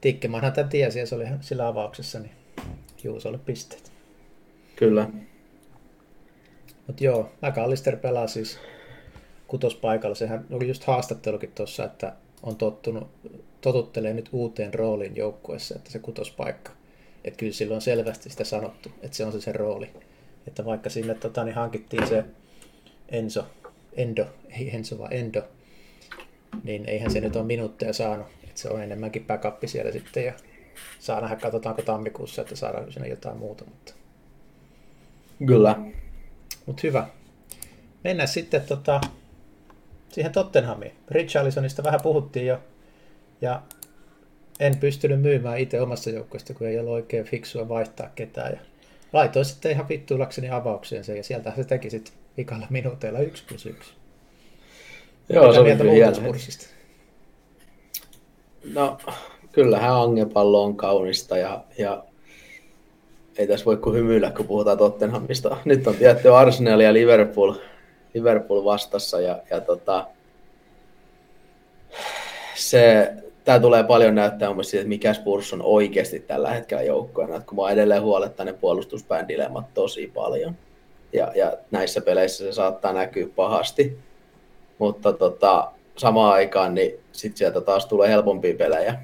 [0.00, 2.32] Tikkimanhan tämän tiesi ja se oli sillä avauksessa, niin
[3.04, 3.92] Juusolle pisteet.
[4.76, 5.08] Kyllä.
[6.90, 8.58] Mutta joo, McAllister pelaa siis
[9.46, 10.14] kutospaikalla.
[10.14, 12.12] Sehän oli just haastattelukin tuossa, että
[12.42, 13.08] on tottunut,
[13.60, 16.72] totuttelee nyt uuteen rooliin joukkueessa, että se kutospaikka.
[17.24, 19.90] Että kyllä silloin on selvästi sitä sanottu, että se on se se rooli.
[20.46, 22.24] Että vaikka sinne tota, niin hankittiin se
[23.08, 23.46] Enzo,
[23.92, 24.24] Endo,
[24.58, 25.42] ei Enzo vaan Endo,
[26.64, 28.26] niin eihän se nyt ole minuutteja saanut.
[28.44, 30.32] Että se on enemmänkin backup siellä sitten ja
[30.98, 33.64] saa nähdä, katsotaanko tammikuussa, että saadaanko sinne jotain muuta.
[33.64, 33.92] Mutta...
[35.46, 35.76] Kyllä.
[36.70, 37.06] Mutta hyvä.
[38.04, 39.00] Mennään sitten tota,
[40.08, 40.92] siihen Tottenhamiin.
[41.08, 42.58] Richarlisonista vähän puhuttiin jo.
[43.40, 43.62] Ja
[44.60, 48.52] en pystynyt myymään itse omassa joukkueesta, kun ei ollut oikein fiksua vaihtaa ketään.
[48.52, 48.58] Ja
[49.12, 53.66] laitoin sitten ihan vittuilakseni avaukseen sen, ja sieltä se teki sitten vikalla minuuteilla 1 plus
[53.66, 53.92] 1.
[55.28, 55.92] Joo, se oli kyllä
[58.72, 58.98] No,
[59.52, 62.04] kyllähän angepallo on kaunista ja, ja
[63.40, 65.56] ei tässä voi kuin hymyillä, kun puhutaan Tottenhamista.
[65.64, 67.54] Nyt on tietty Arsenal ja Liverpool,
[68.14, 70.06] Liverpool vastassa ja, ja tota,
[72.54, 73.12] se,
[73.44, 77.40] tämä tulee paljon näyttää mun siitä, että mikä Spurs on oikeasti tällä hetkellä joukkoina.
[77.40, 79.26] Kun mä edelleen huolettaa ne puolustuspään
[79.74, 80.56] tosi paljon.
[81.12, 83.98] Ja, ja, näissä peleissä se saattaa näkyä pahasti.
[84.78, 88.94] Mutta tota, samaan aikaan niin sit sieltä taas tulee helpompia pelejä.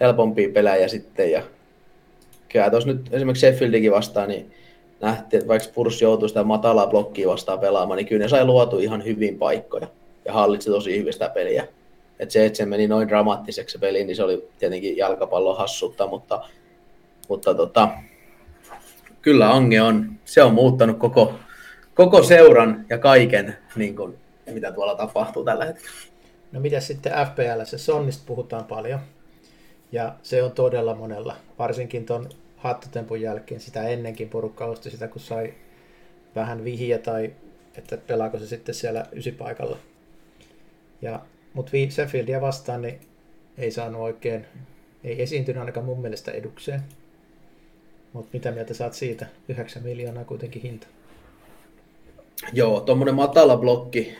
[0.00, 1.42] Helpompia pelejä sitten ja
[2.52, 4.52] kyllä tuossa nyt esimerkiksi Sheffieldikin vastaan, niin
[5.00, 8.78] nähtiin, että vaikka Spurs joutui sitä matalaa blokkia vastaan pelaamaan, niin kyllä ne sai luotu
[8.78, 9.86] ihan hyvin paikkoja
[10.24, 11.66] ja hallitsi tosi hyvin sitä peliä.
[12.18, 16.06] Et se, että se meni noin dramaattiseksi se peli, niin se oli tietenkin jalkapallon hassutta,
[16.06, 16.48] mutta,
[17.28, 17.88] mutta tota,
[19.22, 21.34] kyllä Ange on, se on muuttanut koko,
[21.94, 24.14] koko seuran ja kaiken, niin kuin,
[24.50, 25.90] mitä tuolla tapahtuu tällä hetkellä.
[26.52, 29.00] No mitä sitten FPL, se Sonnista puhutaan paljon.
[29.92, 35.20] Ja se on todella monella, varsinkin tuon hattutempun jälkeen, sitä ennenkin porukka osti sitä, kun
[35.20, 35.54] sai
[36.36, 37.32] vähän vihiä tai
[37.74, 39.76] että pelaako se sitten siellä ysipaikalla.
[41.02, 41.20] Ja,
[41.54, 43.00] mutta Sheffieldia vastaan niin
[43.58, 44.46] ei saanut oikein
[45.04, 46.82] Ei esiintynyt ainakaan mun mielestä edukseen.
[48.12, 49.26] Mutta mitä mieltä saat siitä?
[49.48, 50.86] 9 miljoonaa kuitenkin hinta.
[52.52, 54.14] Joo, tuommoinen matala blokki,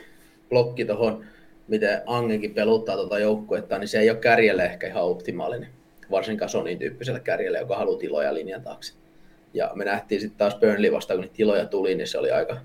[0.49, 1.25] blokki tuohon,
[1.71, 5.69] miten Angenkin peluttaa tuota joukkuetta, niin se ei ole kärjelle ehkä ihan optimaalinen.
[6.11, 8.93] Varsinkaan Sonin tyyppiselle kärjelle, joka haluaa tiloja linjan taakse.
[9.53, 12.57] Ja me nähtiin sitten taas Burnley vastaan, kun niitä tiloja tuli, niin se oli aika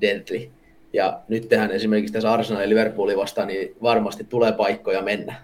[0.00, 0.50] deadly.
[0.92, 5.34] Ja nyt tehdään esimerkiksi tässä Arsenal ja Liverpoolin vastaan, niin varmasti tulee paikkoja mennä.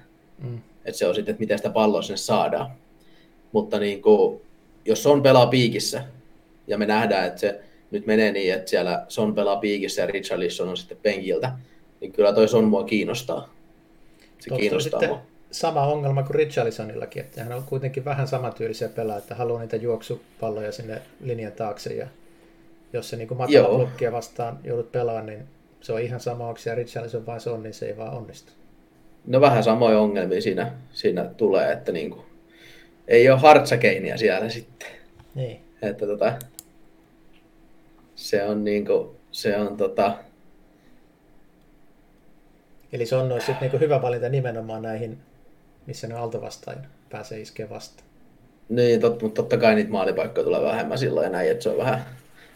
[0.43, 0.59] Mm.
[0.85, 2.71] Et se on sitten, että miten sitä palloa sinne saadaan.
[3.53, 4.41] Mutta niin kuin,
[4.85, 6.05] jos Son pelaa piikissä,
[6.67, 7.61] ja me nähdään, että se
[7.91, 11.53] nyt menee niin, että siellä Son pelaa piikissä ja Richarlison on sitten penkiltä,
[12.05, 13.55] niin kyllä toi Son mua kiinnostaa.
[14.39, 15.23] Se Tuosta kiinnostaa on mua.
[15.51, 20.73] sama ongelma kuin Richarlisonillakin, että hän on kuitenkin vähän samantyylisiä pelaa, että haluaa niitä juoksupalloja
[20.73, 22.07] sinne linjan taakse ja
[22.93, 25.45] jos se niin matala blokkia vastaan joudut pelaamaan, niin
[25.81, 28.53] se on ihan sama, onko se Richarlison vai Son, niin se ei vaan onnistu.
[29.27, 32.27] No vähän samoja ongelmia siinä, siinä tulee, että niin kuin,
[33.09, 34.89] ei ole hartsakeiniä siellä sitten.
[35.35, 35.61] Niin.
[35.83, 36.33] Että tota,
[38.17, 40.15] se on niin kuin, se on tota...
[42.95, 45.19] Eli se on olisi sitten niin hyvä valinta nimenomaan näihin,
[45.87, 48.09] missä ne altovastaan pääsee iskeä vastaan.
[48.69, 51.77] Niin, tot, mutta totta kai niitä maalipaikkoja tulee vähemmän silloin ja näin, että se on
[51.77, 52.05] vähän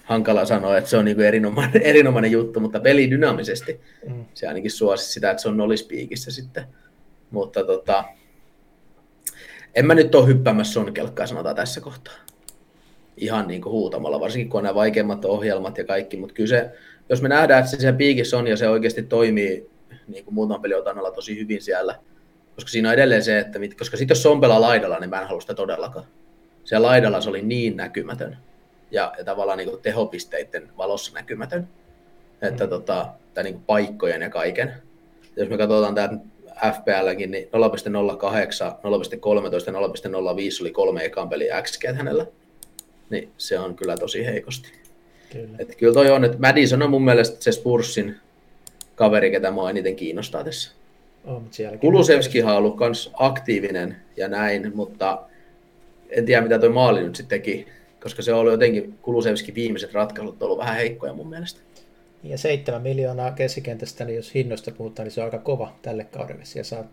[0.05, 4.25] hankala sanoa, että se on niin erinomainen, erinomainen juttu, mutta peli dynaamisesti mm.
[4.35, 6.65] se ainakin suosi sitä, että se on nollispiikissä sitten.
[7.31, 8.05] Mutta tota,
[9.75, 12.15] en mä nyt ole hyppäämässä sun kelkkaa, sanotaan tässä kohtaa.
[13.17, 16.71] Ihan niin kuin huutamalla, varsinkin kun on nämä vaikeimmat ohjelmat ja kaikki, mutta kyllä se,
[17.09, 19.78] jos me nähdään, että se siellä piikissä on ja se oikeasti toimii
[20.09, 21.99] niin kuin muutaman peliotannalla tosi hyvin siellä,
[22.55, 25.21] koska siinä on edelleen se, että mit, koska sitten jos on pelaa laidalla, niin mä
[25.21, 26.07] en halua sitä todellakaan.
[26.65, 28.37] Siellä laidalla se oli niin näkymätön
[28.91, 31.69] ja, ja tavallaan niin kuin tehopisteiden valossa näkymätön,
[32.43, 32.71] että mm.
[32.71, 34.73] tota, tai niin kuin paikkojen ja kaiken.
[35.37, 36.19] Jos me katsotaan tämä
[36.73, 37.55] FPLkin, niin 0.08, 0.13
[39.67, 42.27] ja 0.05 oli kolme ekan peli XG hänellä.
[43.11, 44.73] Niin se on kyllä tosi heikosti.
[45.33, 45.57] Kyllä.
[45.59, 48.17] Et kyllä toi on, että Madison on mun mielestä se Spursin
[48.99, 50.73] kaveri, ketä mua eniten kiinnostaa tässä.
[51.25, 51.43] Oh,
[51.81, 55.23] Kulusevskihan on ollut myös aktiivinen ja näin, mutta
[56.11, 57.67] en tiedä mitä toi maali nyt sitten teki,
[58.03, 61.61] koska se on ollut jotenkin Kulusevski viimeiset ratkaisut ollut vähän heikkoja mun mielestä.
[62.23, 66.45] Ja 7 miljoonaa keskikentästä, niin jos hinnoista puhutaan, niin se on aika kova tälle kaudelle.
[66.45, 66.85] Siellä saa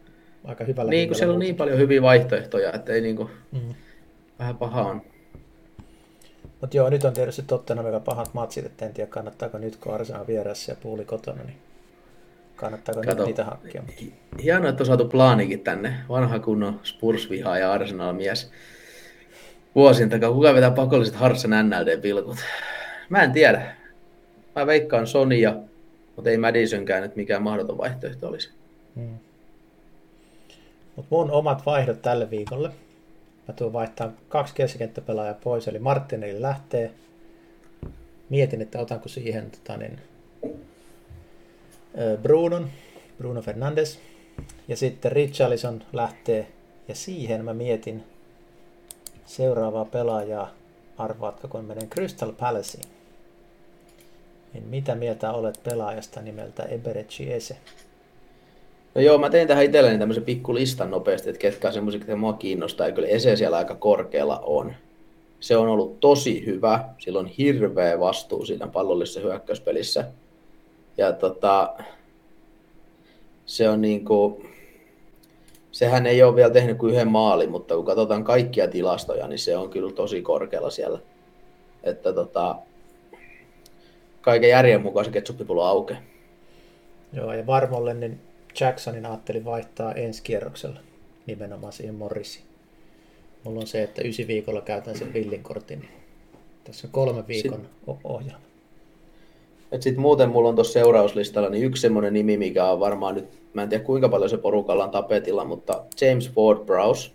[0.44, 3.76] aika hyvällä Niin, kun siellä on niin paljon hyviä vaihtoehtoja, että ei niin kuin, mm.
[4.40, 5.02] vähän paha on.
[6.62, 9.94] Mutta joo, nyt on tietysti totta nämä pahat matsit, että en tiedä kannattaako nyt, kun
[9.94, 11.58] Arsenal on vieressä ja puuli kotona, niin
[12.56, 13.84] kannattaako Kato, nyt niitä hakkia.
[14.44, 15.96] Hienoa, että on saatu plaanikin tänne.
[16.10, 17.30] Vanha kunnon spurs
[17.60, 18.52] ja Arsenal-mies.
[19.76, 22.38] Vuosien takaa, kuka vetää pakolliset Hartsan NLD-pilkut?
[23.10, 23.76] Mä en tiedä.
[24.56, 25.56] Mä veikkaan Sonia,
[26.16, 28.52] mutta ei Madisonkään nyt mikään mahdoton vaihtoehto olisi.
[28.96, 29.18] Hmm.
[30.96, 32.72] Mut mun omat vaihdot tälle viikolle.
[33.48, 36.92] Mä tuun vaihtaa kaksi keskikenttäpelaajaa pois, eli Martinelli lähtee.
[38.30, 40.00] Mietin, että otanko siihen tota, niin,
[42.22, 42.70] Brunon,
[43.18, 44.00] Bruno Fernandes.
[44.68, 46.48] Ja sitten Richarlison lähtee.
[46.88, 48.04] Ja siihen mä mietin
[49.26, 50.52] seuraavaa pelaajaa.
[50.98, 52.86] Arvaatko, kun menen Crystal Palaceen?
[54.54, 57.58] Niin mitä mieltä olet pelaajasta nimeltä Eberechi Ese?
[58.96, 62.16] No joo, mä tein tähän itselleni tämmöisen pikku listan nopeasti, että ketkä on semmoisia, että
[62.16, 64.74] mua kiinnostaa, ja kyllä Ese siellä aika korkealla on.
[65.40, 70.06] Se on ollut tosi hyvä, sillä on hirveä vastuu siinä pallollisessa hyökkäyspelissä.
[70.98, 71.74] Ja tota,
[73.46, 74.50] se on niin kuin,
[75.72, 79.58] sehän ei ole vielä tehnyt kuin yhden maalin, mutta kun katsotaan kaikkia tilastoja, niin se
[79.58, 81.00] on kyllä tosi korkealla siellä.
[81.84, 82.56] Että tota,
[84.22, 86.02] kaiken järjen mukaan se ketsuppipullo aukeaa.
[87.14, 88.20] Joo, ja varmolle niin
[88.60, 90.80] Jacksonin ajattelin vaihtaa ensi kierroksella
[91.26, 92.46] nimenomaan siihen Morrisiin.
[93.44, 95.80] Mulla on se, että ysi viikolla käytän sen villin kortin.
[95.80, 95.92] Niin
[96.64, 98.45] tässä on kolme viikon Sitten, ohjelma.
[99.80, 103.64] Sitten muuten mulla on tuossa seurauslistalla niin yksi semmoinen nimi, mikä on varmaan nyt, mä
[103.64, 107.12] en tiedä kuinka paljon se porukalla on tapetilla, mutta James Ford Browse,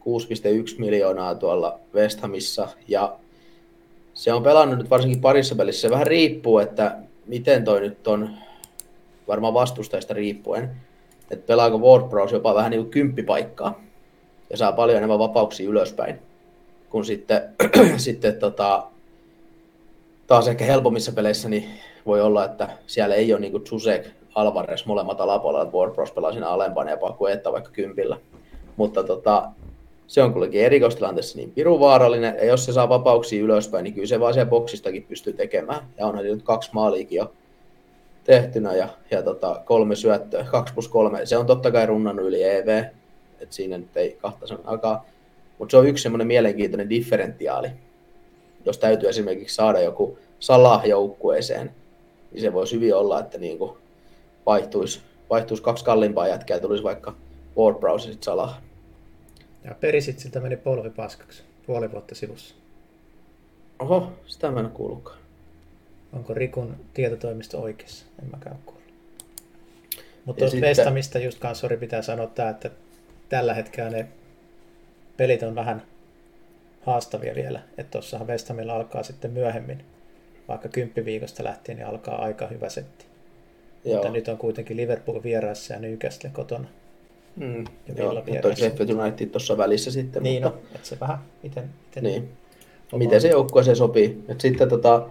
[0.00, 3.16] 6,1 miljoonaa tuolla West Hamissa, ja
[4.14, 5.80] se on pelannut nyt varsinkin parissa pelissä.
[5.80, 6.96] Se vähän riippuu, että
[7.26, 8.30] miten toi nyt on,
[9.28, 10.70] varmaan vastustajista riippuen,
[11.30, 13.80] että pelaako WordPress jopa vähän niin kuin kymppipaikkaa
[14.50, 16.18] ja saa paljon enemmän vapauksia ylöspäin,
[16.90, 17.42] kun sitten,
[17.96, 18.86] sitten tota,
[20.32, 21.64] taas ehkä helpommissa peleissä niin
[22.06, 26.32] voi olla, että siellä ei ole niin kuin Zusek, Alvarez molemmat alapuolella, että WordPress pelaa
[26.32, 28.16] siinä alempana ja Pakuetta vaikka kympillä.
[28.76, 29.50] Mutta tota,
[30.06, 34.06] se on kuitenkin erikoistilanteessa niin pirun vaarallinen, ja jos se saa vapauksia ylöspäin, niin kyllä
[34.06, 35.80] se vaan siellä boksistakin pystyy tekemään.
[35.98, 37.32] Ja onhan nyt kaksi maaliikin jo
[38.24, 41.26] tehtynä ja, ja tota, kolme syöttöä, kaksi plus kolme.
[41.26, 42.84] Se on totta kai runnannut yli EV,
[43.40, 44.58] että siinä nyt ei kahta sen.
[45.58, 47.68] Mutta se on yksi semmoinen mielenkiintoinen differentiaali.
[48.64, 51.70] Jos täytyy esimerkiksi saada joku Salah joukkueeseen,
[52.32, 53.72] niin se voisi hyvin olla, että niin kuin
[54.46, 55.00] vaihtuisi,
[55.30, 57.14] vaihtuisi kaksi kalliimpaa jätkää tulisi vaikka
[57.58, 58.62] Ward Prowse ja sitten Salah.
[59.64, 62.54] Ja perisit siltä meni polvi paskaksi puoli vuotta sivussa.
[63.78, 65.18] Oho, sitä mä en ole kuullutkaan.
[66.12, 68.04] Onko Rikun tietotoimisto oikeassa?
[68.22, 68.82] En mä käy kuulla.
[70.24, 70.68] Mutta tuosta sitten...
[70.68, 72.70] Vestamista just kanssa pitää sanoa että
[73.28, 74.08] tällä hetkellä ne
[75.16, 75.82] pelit on vähän
[76.82, 77.60] haastavia vielä.
[77.78, 79.84] Että tuossahan Vestamilla alkaa sitten myöhemmin,
[80.48, 83.04] vaikka kymppiviikosta lähtien, niin alkaa aika hyvä setti.
[83.84, 83.94] Joo.
[83.94, 86.68] Mutta nyt on kuitenkin Liverpool vieraissa ja Newcastle kotona.
[87.36, 90.22] Mm, ja joo, mutta toi Sheffield United tuossa välissä sitten.
[90.22, 90.58] Niin, mutta...
[90.58, 92.28] no, että se vähän, miten, miten, niin.
[92.96, 93.30] miten se
[93.64, 94.24] se sopii.
[94.28, 95.08] Et sitten tota,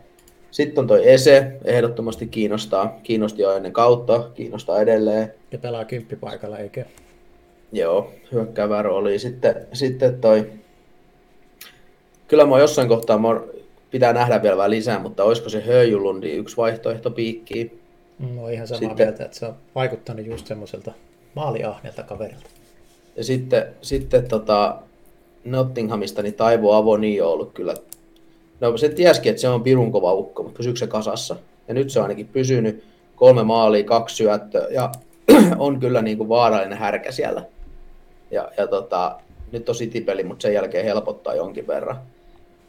[0.52, 3.00] sitten on toi Ese, ehdottomasti kiinnostaa.
[3.04, 5.34] Kiinnosti jo ennen kautta, kiinnostaa edelleen.
[5.52, 6.86] Ja pelaa kymppipaikalla, eikö?
[7.72, 9.20] Joo, hyökkäävä rooli.
[9.20, 10.52] Sitten, sitten toi...
[12.32, 13.42] Kyllä mä jossain kohtaa mä
[13.92, 17.82] pitää nähdä vielä vähän lisää, mutta olisiko se Höjulundi yksi vaihtoehto piikkiin?
[18.36, 20.92] No ihan samaa sitten, mieltä, että se on vaikuttanut just semmoiselta
[21.36, 22.46] maaliahneelta kaverilta.
[23.16, 24.78] Ja sitten, sitten tota,
[25.46, 27.74] Nottinghamista, niin Taivo Avoni on ollut kyllä
[28.60, 31.36] No se tiesikin, että se on pirun kova ukko, mutta pysyykö se kasassa?
[31.68, 32.84] Ja nyt se on ainakin pysynyt.
[33.16, 34.92] Kolme maalia, kaksi syöttöä ja
[35.58, 37.46] on kyllä niin kuin vaarallinen härkä siellä.
[38.32, 39.20] Ja, ja tota,
[39.52, 41.98] nyt on City-peli, mutta sen jälkeen helpottaa jonkin verran.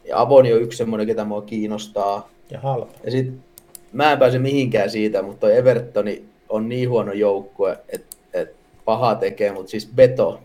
[0.05, 2.29] Ja Avoni on yksi semmoinen, ketä mua kiinnostaa.
[2.49, 2.93] Ja halpa.
[3.03, 3.33] Ja sit,
[3.93, 9.51] mä en pääse mihinkään siitä, mutta Evertoni on niin huono joukkue, että et paha tekee,
[9.51, 10.39] mutta siis Beto,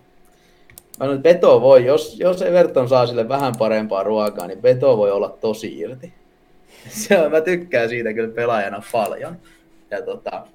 [0.99, 4.97] Mä sanon, että Beto voi, jos, jos Everton saa sille vähän parempaa ruokaa, niin Beto
[4.97, 6.13] voi olla tosi irti.
[6.89, 9.37] Se on, mä tykkään siitä kyllä pelaajana paljon.
[9.91, 10.47] Ja tota,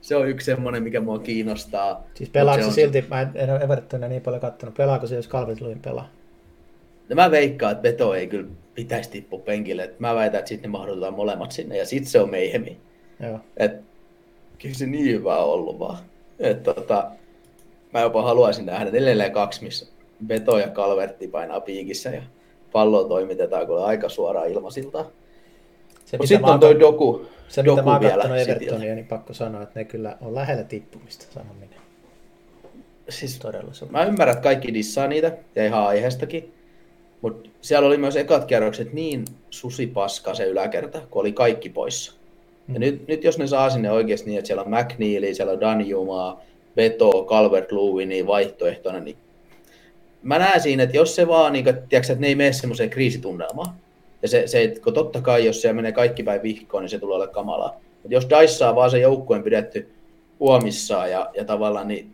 [0.00, 2.04] se on yksi semmoinen, mikä mua kiinnostaa.
[2.14, 5.28] Siis pelaako se, se silti, mä en ole Evertonia niin paljon kattonut, pelaako se, jos
[5.28, 6.08] Calvert pelaa?
[7.08, 9.94] No mä veikkaan, että Beto ei kyllä pitäisi tippua penkille.
[9.98, 12.80] Mä väitän, että sitten mahdotetaan molemmat sinne ja sitten se on meihemi.
[13.20, 13.40] Joo.
[13.56, 13.72] Et,
[14.58, 15.98] kyllä se niin hyvä on ollut vaan.
[16.38, 17.10] Et, tota,
[17.92, 19.86] mä jopa haluaisin nähdä 4 kaksi, missä
[20.26, 22.22] Beto ja Kalvertti painaa piikissä ja
[22.72, 25.04] pallo toimitetaan kyllä aika suoraan ilmasilta.
[26.12, 29.80] Mutta sitten on toi Doku, se, doku mitä mä oon Evertonia, niin pakko sanoa, että
[29.80, 31.78] ne kyllä on lähellä tippumista sanominen.
[33.08, 33.72] Siis Todella.
[33.90, 36.54] Mä ymmärrän, että kaikki dissaa niitä, ja ihan aiheestakin.
[37.22, 42.12] Mutta siellä oli myös ekat kierrokset niin susipaska se yläkerta, kun oli kaikki poissa.
[42.66, 42.74] Mm.
[42.74, 45.60] Ja nyt, nyt jos ne saa sinne oikeasti niin, että siellä on McNeely, siellä on
[45.60, 46.40] Danjumaa,
[46.76, 47.68] veto calvert
[48.06, 49.16] niin vaihtoehtona, niin
[50.22, 52.90] mä näen siinä, että jos se vaan, niin kuin, tiedätkö, että ne ei mene semmoiseen
[52.90, 53.74] kriisitunnelmaan,
[54.22, 57.14] ja se, se, kun totta kai, jos se menee kaikki päin vihkoon, niin se tulee
[57.14, 57.80] olla kamalaa.
[58.02, 59.90] Mutta jos Dice saa vaan se joukkueen pidetty
[60.40, 62.10] huomissaan ja, ja tavallaan, niin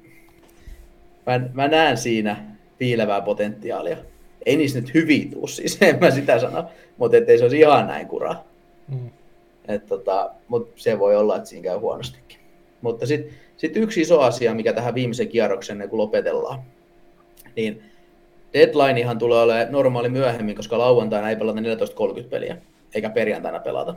[1.27, 2.45] mä, mä näen siinä
[2.79, 3.97] piilevää potentiaalia.
[4.47, 6.65] Ei niissä nyt hyviä tuu, siis en mä sitä sano,
[6.97, 8.45] mutta ettei se olisi ihan näin kuraa.
[8.89, 9.11] Mm.
[9.69, 12.39] Et tota, mutta se voi olla, että siinä käy huonostikin.
[12.81, 16.63] Mutta sitten sitten yksi iso asia, mikä tähän viimeisen kierroksen kun lopetellaan,
[17.57, 17.83] niin
[18.53, 22.57] deadlinehan tulee olemaan normaali myöhemmin, koska lauantaina ei pelata 14.30 peliä,
[22.95, 23.95] eikä perjantaina pelata.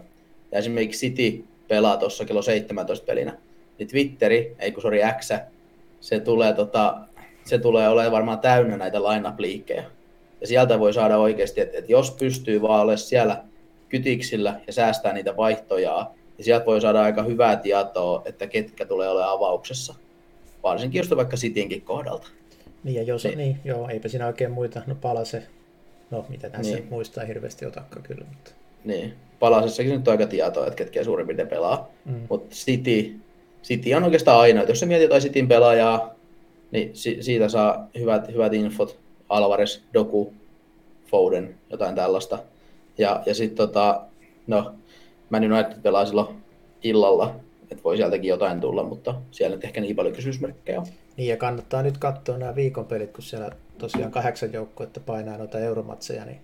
[0.52, 3.38] Ja esimerkiksi City pelaa tuossa kello 17 pelinä,
[3.80, 5.32] niin Twitteri, ei kun sori X,
[6.00, 6.98] se tulee, tota,
[7.46, 9.84] se tulee olemaan varmaan täynnä näitä line-up-liikkejä.
[10.46, 13.44] Ja sieltä voi saada oikeasti, että, että jos pystyy vaan olemaan siellä
[13.90, 19.10] kytiksillä ja säästää niitä vaihtoja, ja sieltä voi saada aika hyvää tietoa, että ketkä tulee
[19.10, 19.96] olemaan avauksessa.
[20.64, 22.28] Varsinkin just vaikka Sitinkin kohdalta.
[22.84, 23.38] Niin, ja jos, niin.
[23.38, 25.44] niin joo, eipä siinä oikein muita, no palase,
[26.12, 26.88] no mitä tässä niin.
[26.90, 28.26] muistaa hirveästi otakka kyllä.
[28.30, 28.52] Mutta...
[28.84, 32.22] Niin, palasessakin nyt on aika tietoa, että ketkä suurin piirtein pelaa, mm.
[32.30, 33.16] mutta City,
[33.64, 36.16] City on oikeastaan aina, jos sä mietit jotain Cityn pelaajaa,
[36.72, 40.34] niin si- siitä saa hyvät, hyvät infot, Alvarez, Doku,
[41.06, 42.40] Foden, jotain tällaista.
[42.98, 44.02] Ja, ja sitten tota,
[44.48, 44.74] no,
[45.30, 46.36] Man United pelaa silloin
[46.84, 47.36] illalla,
[47.72, 50.88] että voi sieltäkin jotain tulla, mutta siellä nyt ehkä niin paljon kysymysmerkkejä on.
[51.18, 55.60] Niin ja kannattaa nyt katsoa nämä viikon pelit, kun siellä tosiaan kahdeksan joukkuetta painaa noita
[55.60, 56.40] euromatseja, niin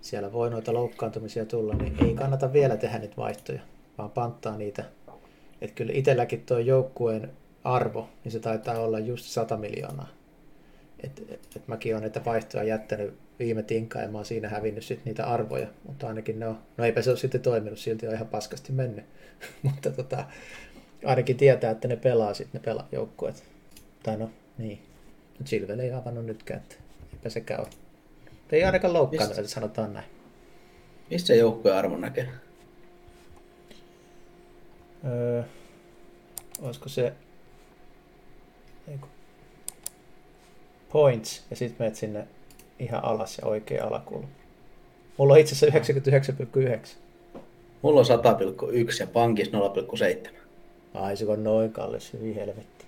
[0.00, 3.60] siellä voi noita loukkaantumisia tulla, niin ei kannata vielä tehdä niitä vaihtoja,
[3.98, 4.84] vaan panttaa niitä.
[5.60, 7.30] Että kyllä itselläkin tuo joukkueen
[7.64, 10.08] arvo, niin se taitaa olla just 100 miljoonaa.
[11.04, 14.84] Et, et, et mäkin olen näitä vaihtoja jättänyt viime tinkaan ja mä oon siinä hävinnyt
[14.84, 18.14] sit niitä arvoja, mutta ainakin ne on, no eipä se ole sitten toiminut, silti on
[18.14, 19.04] ihan paskasti mennyt,
[19.62, 20.24] mutta tota,
[21.04, 23.44] ainakin tietää, että ne pelaa sitten ne pelaa joukkueet.
[24.02, 24.82] Tai no, niin.
[25.44, 26.76] Chilwell ei avannut nytkään, että
[27.12, 27.64] eipä se käy.
[28.52, 30.06] Ei ainakaan loukkaannut, että sanotaan näin.
[31.10, 32.28] Mistä se joukkueen arvo näkee?
[35.04, 35.42] Öö,
[36.62, 37.12] olisiko se...
[38.88, 39.06] Eiku.
[40.94, 42.24] Points, ja sitten menet sinne
[42.78, 44.28] ihan alas ja oikea alakulma.
[45.16, 45.78] Mulla on itse asiassa
[46.58, 46.78] 99,9.
[47.82, 49.58] Mulla on 100,1 ja pankissa
[50.24, 50.28] 0,7.
[50.94, 52.84] Ai se on noin kallis, hyvin helvetti.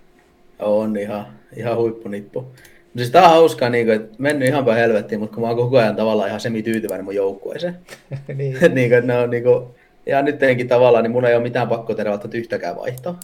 [0.59, 1.27] On ihan,
[1.57, 2.41] ihan huippunippu.
[2.41, 2.59] Mutta
[2.97, 5.57] siis tää on hauskaa, niin kuin, että mennyt ihan päin helvettiin, mutta kun mä oon
[5.57, 7.79] koko ajan tavallaan ihan semi-tyytyväinen mun joukkueeseen.
[8.35, 8.57] niin.
[8.75, 9.65] niin kuin, ne on niin kuin,
[10.07, 13.15] ja nyt tietenkin tavallaan, niin mun ei ole mitään pakko tehdä välttämättä yhtäkään vaihtoa.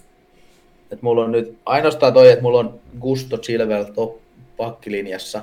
[0.91, 4.22] Et mulla on nyt ainoastaan toi, että mulla on Gusto Chilwell top
[4.65, 5.43] pakkilinjassa,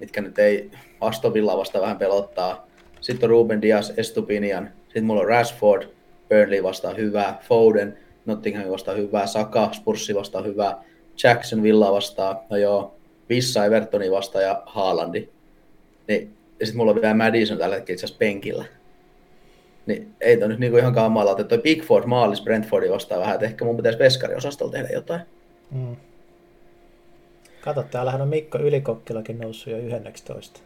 [0.00, 0.70] mitkä nyt ei
[1.00, 2.66] Aston Villa vasta vähän pelottaa.
[3.00, 4.70] Sitten on Ruben Dias, Estupinian.
[4.84, 5.88] Sitten mulla on Rashford,
[6.28, 10.82] Burnley vastaan hyvää, Foden, Nottingham vastaan hyvää, Saka, Spurssi vastaan hyvää,
[11.22, 12.94] Jackson Villa vastaan, no joo,
[13.28, 15.28] Vissa Evertoni vastaan ja Haalandi.
[16.08, 18.64] Niin, ja sitten mulla on vielä Madison tällä hetkellä itse asiassa penkillä.
[19.86, 23.46] Niin ei toi nyt niinku ihan kamalaa, että toi Bigford maalis Brentfordin vastaan vähän, että
[23.46, 25.20] ehkä mun pitäisi veskariosastolla tehdä jotain.
[25.70, 25.96] Mm.
[27.66, 30.60] Kato, täällähän on Mikko Ylikokkilakin noussut jo 11.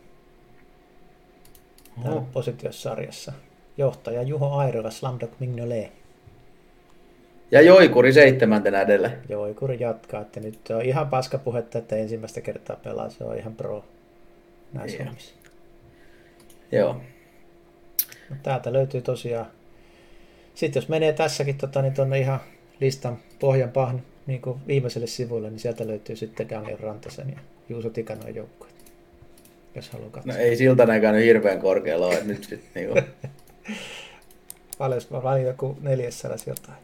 [2.03, 2.33] Täällä oh.
[2.33, 3.33] positiossarjassa.
[3.77, 5.93] Johtaja Juho Airola, Slamdog Mignolet.
[7.51, 9.11] Ja Joikuri seitsemäntenä edellä.
[9.29, 13.55] Joikuri jatkaa, että nyt on ihan paska puhetta, että ensimmäistä kertaa pelaa, se on ihan
[13.55, 13.85] pro
[14.73, 15.13] näissä Joo.
[16.73, 17.01] Joo.
[18.31, 19.47] No, täältä löytyy tosiaan,
[20.55, 22.41] sitten jos menee tässäkin tota, niin tuonne ihan
[22.81, 23.71] listan pohjan
[24.27, 28.75] niin kuin viimeiselle sivulle, niin sieltä löytyy sitten Daniel Rantasen ja Juuso Tikanojen joukkueet,
[29.75, 30.33] jos haluaa katsoa.
[30.33, 32.71] No ei siltä näkään hirveän korkealla ole nyt sitten.
[32.75, 33.05] Niin kuin.
[34.79, 36.79] Paljon mä valin joku 400 jotain.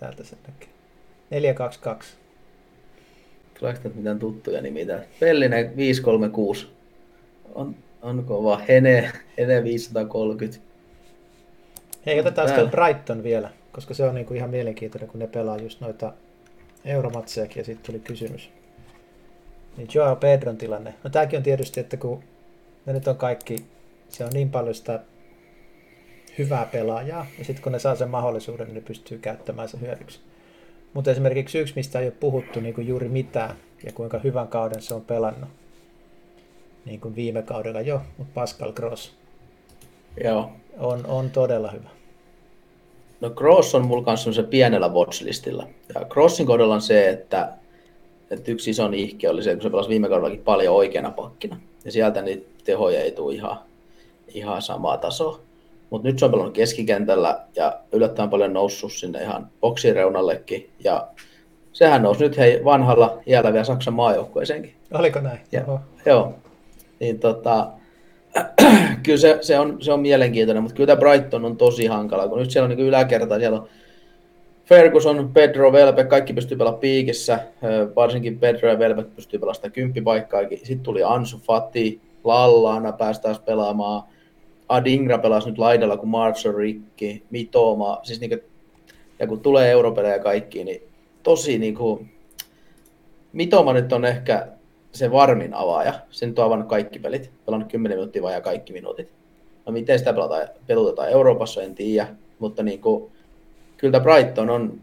[0.00, 0.68] Täältä se näkee.
[1.30, 2.14] 422.
[3.58, 5.02] Tuleeko täältä mitään tuttuja nimiä?
[5.20, 6.66] Pellinen 536.
[7.54, 8.60] On, on kova.
[8.68, 10.58] Hene, Hene 530.
[12.06, 15.80] Hei, otetaan sitten Brighton vielä, koska se on niinku ihan mielenkiintoinen, kun ne pelaa just
[15.80, 16.12] noita
[16.86, 18.50] euromatsejakin ja sitten tuli kysymys.
[19.76, 20.94] Niin Joao Pedron tilanne.
[21.04, 22.22] No tämäkin on tietysti, että kun
[22.86, 23.56] ne nyt on kaikki,
[24.08, 25.00] se on niin paljon sitä
[26.38, 30.20] hyvää pelaajaa, ja sitten kun ne saa sen mahdollisuuden, niin ne pystyy käyttämään sen hyödyksi.
[30.94, 34.82] Mutta esimerkiksi yksi, mistä ei ole puhuttu niin kuin juuri mitään, ja kuinka hyvän kauden
[34.82, 35.50] se on pelannut,
[36.84, 39.12] niin kuin viime kaudella jo, mutta Pascal Gross
[40.24, 40.52] Joo.
[40.78, 41.95] On, on todella hyvä.
[43.20, 45.66] No Gross on mulla kanssa se pienellä watchlistilla.
[45.94, 47.52] Ja Crossin kohdalla on se, että,
[48.30, 51.60] että yksi iso ihke oli se, kun se pelasi viime kaudellakin paljon oikeana pakkina.
[51.84, 53.58] Ja sieltä niitä tehoja ei tule ihan,
[54.28, 55.40] ihan samaa tasoa.
[55.90, 60.70] Mutta nyt se on pelannut keskikentällä ja yllättävän paljon noussut sinne ihan boksireunallekin.
[60.84, 61.06] Ja
[61.72, 64.74] sehän nousi nyt hei vanhalla iällä vielä Saksan maajoukkueeseenkin.
[64.94, 65.40] Oliko näin?
[65.52, 66.34] Ja, joo.
[67.00, 67.68] Niin tota,
[69.02, 72.38] kyllä se, se, on, se on mielenkiintoinen, mutta kyllä tämä Brighton on tosi hankala, kun
[72.38, 73.68] nyt siellä on niin yläkerta, siellä on
[74.64, 77.38] Ferguson, Pedro, Velpe, kaikki pystyy pelaamaan piikissä,
[77.96, 80.58] varsinkin Pedro ja Velpe pystyy pelaamaan sitä kymppipaikkaakin.
[80.58, 84.02] Sitten tuli Ansu Fati, Lallana päästään pelaamaan,
[84.68, 88.40] Adingra pelasi nyt laidalla, kun on rikki, Mitoma, siis niin kuin,
[89.18, 90.82] ja kun tulee europelejä kaikki, niin
[91.22, 92.10] tosi niin kuin,
[93.32, 94.48] Mitoma nyt on ehkä
[94.96, 95.94] se varmin avaaja.
[96.10, 99.08] Se nyt on avannut kaikki pelit, pelannut 10 minuuttia vai kaikki minuutit.
[99.66, 103.12] No miten sitä pelataan, pelutetaan Euroopassa, en tiedä, mutta niin kuin,
[103.76, 104.80] kyllä Brighton on,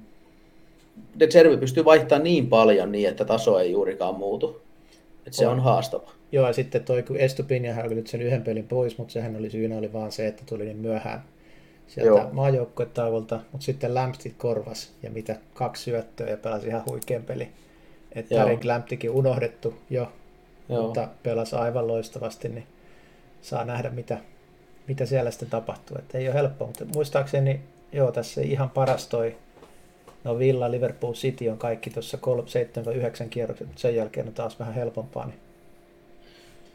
[1.20, 4.62] De Servi pystyy vaihtamaan niin paljon niin, että taso ei juurikaan muutu.
[5.18, 6.12] Että se on, on haastava.
[6.32, 9.50] Joo, ja sitten toi, kun Estupiniahan oli nyt sen yhden pelin pois, mutta sehän oli
[9.50, 11.24] syynä oli vaan se, että tuli niin myöhään
[11.88, 17.50] sieltä maajoukkuetauolta, mutta sitten Lampstit korvas ja mitä kaksi syöttöä ja pelasi ihan huikean peli.
[18.16, 20.12] Että Tarik Lamptikin unohdettu jo,
[20.70, 20.82] Joo.
[20.82, 22.68] mutta pelasi aivan loistavasti, niin
[23.42, 24.18] saa nähdä mitä,
[24.88, 25.98] mitä siellä sitten tapahtuu.
[26.00, 27.62] Että ei ole helppoa, mutta muistaakseni
[27.92, 29.36] joo, tässä ihan paras toi
[30.24, 32.18] No Villa, Liverpool, City on kaikki tuossa
[33.26, 35.26] 7-9 kierrokset, mutta sen jälkeen on taas vähän helpompaa.
[35.26, 35.40] Niin...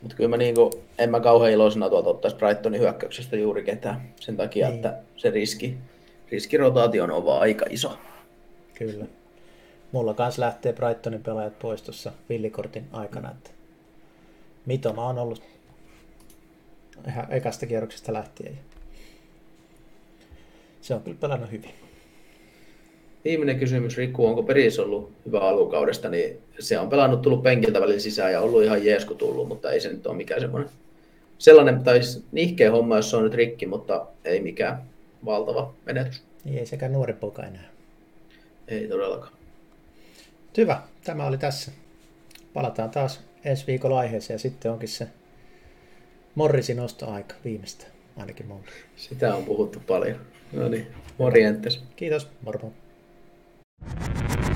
[0.03, 4.12] Mutta kyllä mä niinku, en mä kauhean iloisena tuolta ottaisi Brightonin hyökkäyksestä juuri ketään.
[4.20, 4.76] Sen takia, niin.
[4.76, 5.78] että se riski,
[6.32, 7.99] riskirotaatio on vaan aika iso.
[8.74, 9.07] Kyllä.
[9.93, 13.30] Mulla kans lähtee Brightonin pelaajat pois tuossa villikortin aikana.
[13.30, 13.51] Että
[14.66, 15.43] Mitoma on ollut
[17.09, 18.59] ihan ekasta kierroksesta lähtien.
[20.80, 21.70] Se on kyllä pelannut hyvin.
[23.24, 28.01] Viimeinen kysymys, Rikku, onko Peris ollut hyvä alukaudesta, niin se on pelannut, tullut penkiltä välillä
[28.01, 30.70] sisään ja ollut ihan jees, kun tullut, mutta ei se nyt ole mikään semmoinen
[31.39, 32.01] sellainen, tai
[32.32, 34.82] nihkeä homma, jos se on nyt rikki, mutta ei mikään
[35.24, 36.22] valtava menetys.
[36.55, 37.68] Ei sekä nuori poika enää.
[38.68, 39.38] Ei todellakaan.
[40.57, 41.72] Hyvä, tämä oli tässä.
[42.55, 45.09] Palataan taas ensi viikolla aiheeseen ja sitten onkin se
[46.34, 47.86] Morrisin ostoaika viimeistä,
[48.16, 48.70] ainakin monta.
[48.96, 50.20] Sitä on puhuttu paljon.
[50.53, 50.86] No niin,
[51.18, 51.84] morjentes.
[51.96, 52.72] Kiitos, moro.
[53.80, 54.47] you